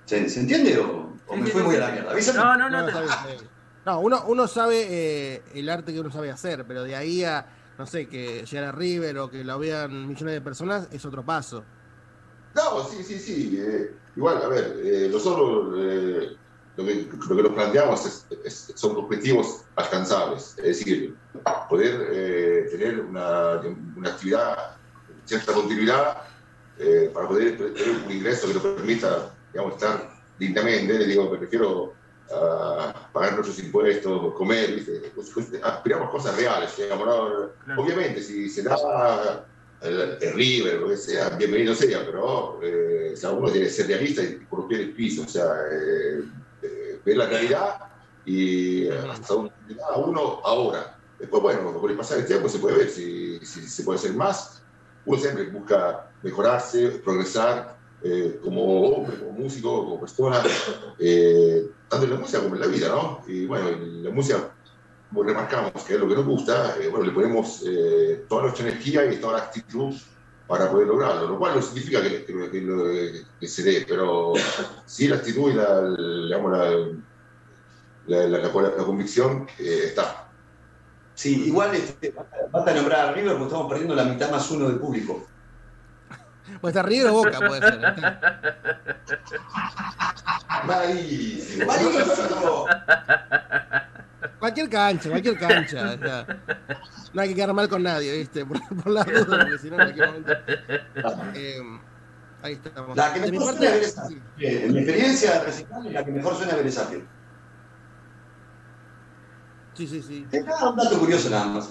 [0.06, 1.82] ¿Se, se entiende o, o Sí, me sí, muy sí.
[1.82, 2.12] a la mierda?
[2.12, 2.38] Avísame.
[2.40, 2.82] No, no, no.
[2.82, 3.48] No, te-.
[3.86, 7.46] No, uno, uno sabe eh, el arte que uno sabe hacer, pero de ahí a,
[7.78, 11.26] no sé, que llegar a River o que lo vean millones de personas es otro
[11.26, 11.70] paso.
[12.56, 13.58] No, sí, sí, sí.
[13.60, 16.28] eh, igual, a ver, eh, nosotros eh,
[16.76, 20.56] lo, que, lo que nos planteamos es- son objetivos alcanzables.
[20.58, 21.18] Es decir,
[21.70, 23.62] poder tener una,
[23.96, 24.58] una actividad,
[25.26, 26.18] cierta continuidad,
[27.14, 31.06] para poder tener un ingreso que nos permita, digamos, estar dignamente.
[31.06, 31.97] Digo, me refiero
[32.32, 35.12] a pagar nuestros impuestos, comer, ¿viste?
[35.16, 37.82] Pues, pues, aspiramos cosas reales, digamos, ¿no?
[37.82, 39.46] Obviamente, si se da
[39.82, 43.74] el, el River, lo que sea, bienvenido sea, pero eh, o sea, uno tiene que
[43.74, 46.24] ser realista y por del piso, o sea, eh,
[46.62, 47.80] eh, ver la realidad
[48.26, 49.52] y eh, hasta un,
[49.90, 51.00] a uno ahora.
[51.20, 54.14] Después, bueno, con el pasar del tiempo se puede ver si, si se puede hacer
[54.14, 54.62] más.
[55.06, 60.42] Uno siempre busca mejorarse, progresar eh, como hombre, como músico, como persona,
[61.00, 63.22] eh, tanto en la música como en la vida, ¿no?
[63.28, 64.54] Y bueno, en la música
[65.10, 67.64] como remarcamos que es lo que nos gusta, eh, bueno, le ponemos
[68.28, 69.96] toda nuestra energía y toda la actitud
[70.46, 72.26] para poder lograrlo, lo cual no significa que,
[73.48, 74.34] se dé, pero
[74.86, 75.82] sí la actitud y la,
[76.26, 76.58] digamos,
[78.06, 80.28] la, la- convicción está.
[81.14, 82.14] Sí, igual este,
[82.52, 85.28] basta nombrar a River porque estamos perdiendo la mitad más uno del público.
[86.62, 87.80] Puede estar River o Boca, puede ser.
[90.66, 91.66] Malísimo.
[91.68, 92.66] ¡Malísimo!
[94.40, 95.96] Cualquier cancha, cualquier cancha.
[95.96, 96.26] o sea,
[97.14, 98.46] no hay que quedar mal con nadie, ¿viste?
[98.46, 100.32] Por, por la duda, porque si no, en cualquier momento.
[101.36, 101.80] Eh,
[102.44, 102.96] ahí estamos.
[102.96, 104.24] La que mejor parte, suena es Vélez Sarsfield.
[104.40, 107.08] Eh, En mi experiencia reciclable, la que mejor suena es Vélez Sarsfield.
[109.74, 110.28] Sí, sí, sí.
[110.32, 111.70] Es nada, un dato curioso nada más.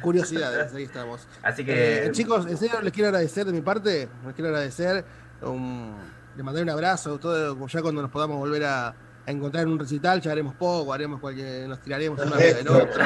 [0.00, 1.26] Curiosidades, ahí estamos.
[1.42, 5.04] Así que- Eh, chicos, en serio les quiero agradecer de mi parte, les quiero agradecer,
[5.42, 5.92] um,
[6.36, 9.78] le mandar un abrazo, todo, ya cuando nos podamos volver a, a encontrar en un
[9.78, 13.02] recital, ya haremos poco, haremos cualquier, nos tiraremos uno arriba del otro.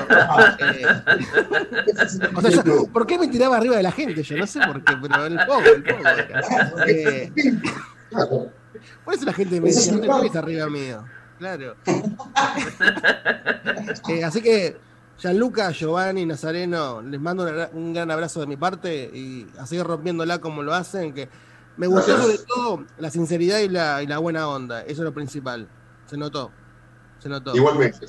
[0.61, 0.87] Eh,
[2.35, 4.23] o sea, yo- ¿por qué me tiraba arriba de la gente?
[4.23, 6.03] Yo no sé por qué, pero el poco, el poco.
[6.87, 7.33] Eh,
[9.05, 11.05] por eso la gente me dice, no te arriba mío.
[11.39, 11.75] Claro.
[14.09, 14.77] Eh, así que,
[15.19, 20.39] Gianluca, Giovanni, Nazareno, les mando un, gran abrazo de mi parte y a seguir rompiéndola
[20.39, 21.29] como lo hacen, que
[21.77, 25.15] me gustó sobre todo la sinceridad y la, y la buena onda, eso es lo
[25.15, 25.69] principal.
[26.07, 26.51] Se notó,
[27.19, 27.57] se notó.
[27.57, 28.07] Igualmente.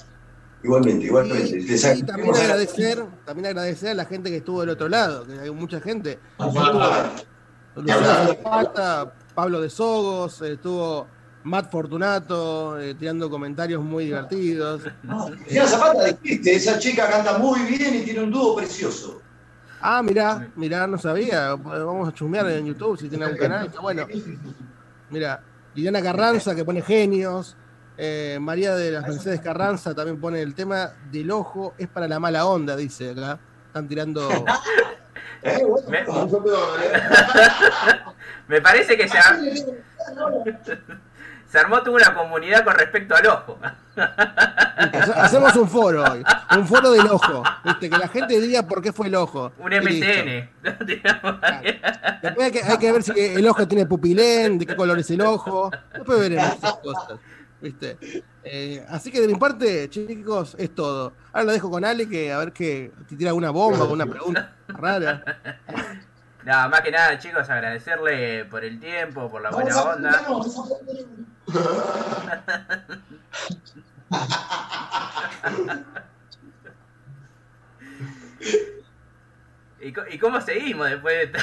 [0.64, 1.58] Igualmente, igualmente.
[1.60, 5.51] Y, también agradecer, también agradecer a la gente que estuvo del otro lado, que hay
[5.51, 6.20] mucha gente.
[6.38, 11.08] Estuvo Luciano Zapata, Pablo de Sogos, estuvo
[11.48, 14.82] Matt Fortunato eh, tirando comentarios muy divertidos.
[15.04, 19.22] Luciana Zapata, dijiste, esa chica canta muy bien y tiene un dúo precioso.
[19.80, 21.56] Ah, mirá, mirá, no sabía.
[21.56, 23.68] Vamos a chusmear en YouTube si tiene algún canal.
[23.68, 24.06] Está bueno.
[25.10, 25.41] Mira,
[25.74, 27.56] Liliana Carranza que pone genios.
[27.98, 32.20] Eh, María de las Mercedes Carranza también pone el tema del ojo es para la
[32.20, 33.39] mala onda, dice acá.
[33.68, 34.30] Están tirando.
[35.43, 36.04] Me,
[38.48, 39.39] me parece que se, ar-
[41.50, 43.60] se armó toda una comunidad con respecto al ojo.
[43.95, 46.24] Hace- Hacemos un foro hoy.
[46.58, 47.43] Un foro del ojo.
[47.64, 47.89] ¿viste?
[47.89, 49.52] Que la gente diga por qué fue el ojo.
[49.58, 49.72] Un.
[49.74, 50.50] MCN.
[52.22, 55.10] Después hay que, hay que ver si el ojo tiene pupilén, de qué color es
[55.12, 55.72] el ojo.
[55.93, 57.20] Después veremos esas cosas.
[57.60, 57.98] ¿Viste?
[58.43, 61.14] Eh, así que de mi parte, chicos, es todo.
[61.34, 64.06] Ahora lo dejo con Ale, que a ver que si tira alguna bomba o una
[64.06, 65.24] pregunta rara.
[66.48, 70.26] Nada, más que nada, chicos, agradecerle por el tiempo, por la buena onda.
[79.82, 81.39] ¿Y, cómo seguimos después de esta-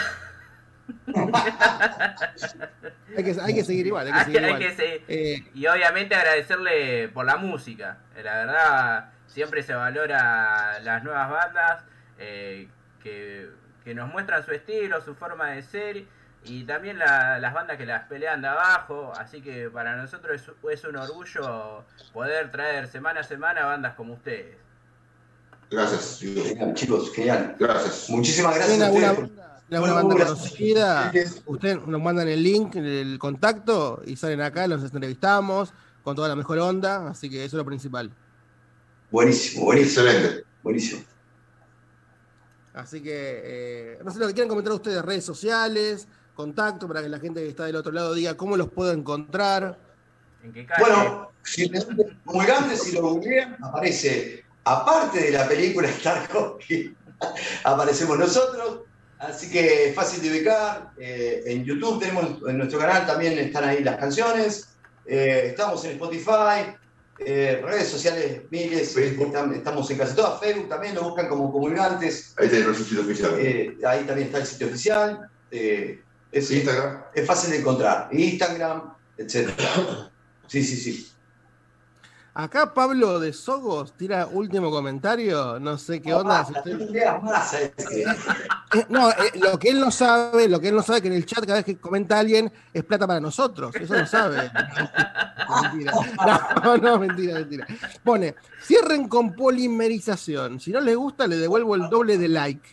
[3.14, 4.06] Hay que, hay que seguir igual.
[4.06, 4.58] Hay que seguir hay igual.
[4.62, 5.04] que seguir.
[5.08, 7.98] Eh, Y obviamente agradecerle por la música.
[8.16, 11.84] La verdad, siempre se valora las nuevas bandas
[12.18, 12.68] eh,
[13.02, 13.50] que,
[13.84, 16.04] que nos muestran su estilo, su forma de ser.
[16.46, 19.12] Y también la- las bandas que las pelean de abajo.
[19.18, 24.14] Así que para nosotros es, es un orgullo poder traer semana a semana bandas como
[24.14, 24.56] ustedes.
[25.70, 26.18] Gracias.
[26.20, 27.56] Genial, chicos, genial.
[27.58, 28.10] Gracias.
[28.10, 29.28] Muchísimas gracias ¿Tienen a alguna, ustedes.
[29.36, 30.38] banda- alguna Bueno, banda gracias.
[30.50, 31.12] conocida?
[31.46, 35.72] Ustedes nos mandan el link, el contacto y salen acá, los entrevistamos
[36.02, 37.08] con toda la mejor onda.
[37.08, 38.10] Así que eso es lo principal.
[39.10, 40.06] Buenísimo, buenísimo.
[40.06, 40.44] Excelente.
[40.62, 41.02] Buenísimo.
[42.74, 47.08] Así que, eh, no sé lo que quieran comentar ustedes, redes sociales, contacto para que
[47.08, 49.78] la gente que está del otro lado diga cómo los puedo encontrar.
[50.42, 50.82] ¿En qué calle?
[50.82, 51.70] Bueno, si
[52.24, 56.94] muy grande, si lo googlean, aparece, aparte de la película Tarkovsky,
[57.64, 58.80] aparecemos nosotros.
[59.18, 60.90] Así que es fácil de ubicar.
[60.98, 64.68] Eh, en YouTube tenemos, en nuestro canal también están ahí las canciones.
[65.06, 66.74] Eh, estamos en Spotify,
[67.26, 70.40] eh, redes sociales miles, estamos estamos en casi todas.
[70.40, 72.34] Facebook también lo buscan como comunicantes.
[72.36, 73.34] Ahí tenés el sitio oficial.
[73.38, 75.28] Eh, ahí también está el sitio oficial.
[75.50, 76.00] Eh,
[76.32, 77.04] Es, Instagram.
[77.14, 78.08] es fácil de encontrar.
[78.12, 79.50] Instagram, etc.
[80.46, 81.08] Sí, sí, sí.
[82.36, 85.60] Acá Pablo de Sogos tira último comentario.
[85.60, 86.44] No sé qué onda.
[86.44, 87.54] si usted- no más.
[87.54, 87.66] Eh,
[88.88, 91.24] No, eh, lo que él no sabe, lo que él no sabe que en el
[91.26, 93.72] chat cada vez que comenta alguien es plata para nosotros.
[93.76, 94.50] Eso no sabe.
[95.62, 95.92] mentira.
[96.64, 97.66] No, no, mentira, mentira.
[98.02, 100.58] Pone, cierren con polimerización.
[100.58, 102.68] Si no les gusta, le devuelvo el doble de like.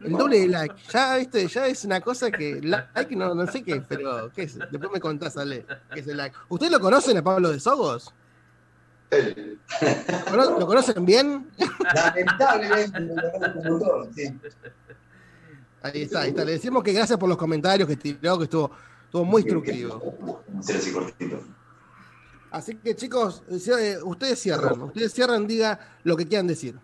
[0.00, 0.76] El doble de like.
[0.92, 4.56] Ya, viste, ya es una cosa que like no, no sé qué, pero ¿qué es?
[4.70, 6.36] Después me contás, Ale, qué es el like.
[6.48, 8.14] ¿Ustedes lo conocen a Pablo de Sogos?
[9.10, 9.58] Él.
[10.26, 11.50] ¿Lo cono- ¿Lo conocen bien?
[11.94, 14.38] Lamentablemente, me lo conozco un montón, sí.
[15.82, 16.44] Ahí está, ahí está.
[16.44, 18.70] Le decimos que gracias por los comentarios que tiró, que estuvo,
[19.04, 20.42] estuvo muy instructivo.
[20.58, 21.40] Así cortito.
[22.50, 26.74] Así que chicos, eh, ustedes cierran, ustedes cierran, diga lo que quieran decir.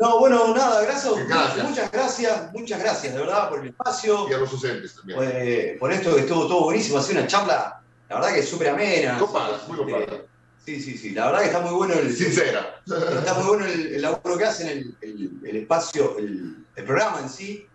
[0.00, 1.68] No, bueno, nada, gracias, Gracias.
[1.68, 5.18] muchas gracias, muchas gracias, de verdad, por el espacio, Y a los docentes también.
[5.22, 8.48] eh, por esto que estuvo todo buenísimo, ha sido una charla, la verdad que es
[8.48, 9.16] súper amena.
[9.18, 10.02] Copada, muy copada.
[10.02, 10.26] Eh,
[10.64, 12.80] Sí, sí, sí, la verdad que está muy bueno el, Sincera.
[12.86, 17.20] está muy bueno el, el laburo que hacen, el, el- el espacio, el, el programa
[17.20, 17.66] en sí.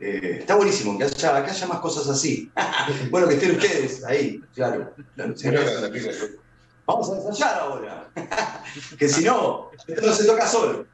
[0.00, 2.50] Eh, está buenísimo, que haya, que haya más cosas así.
[3.10, 4.92] bueno, que estén ustedes ahí, claro.
[6.84, 8.08] Vamos a ensayar ahora.
[8.98, 10.86] que si no, esto no se toca solo.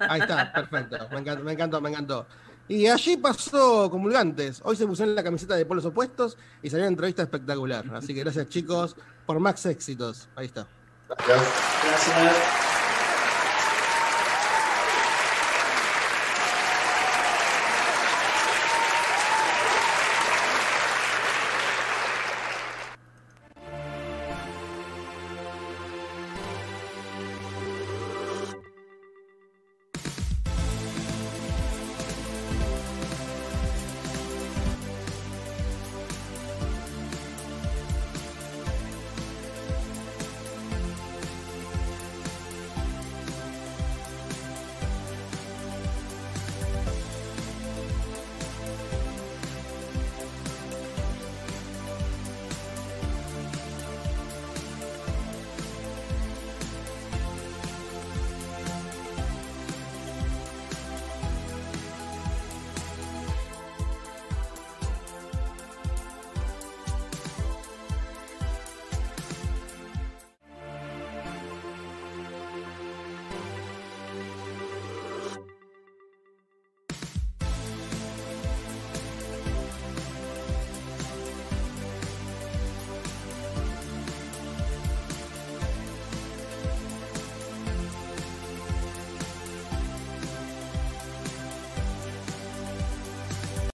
[0.00, 0.96] Ahí está, perfecto.
[1.10, 2.26] Me encantó, me encantó, me encantó.
[2.66, 4.62] Y allí pasó comulgantes.
[4.64, 7.84] Hoy se pusieron la camiseta de polos opuestos y salió una entrevista espectacular.
[7.94, 8.96] Así que gracias chicos
[9.26, 10.28] por más éxitos.
[10.36, 10.66] Ahí está.
[11.08, 11.42] Gracias.
[11.84, 12.73] Gracias.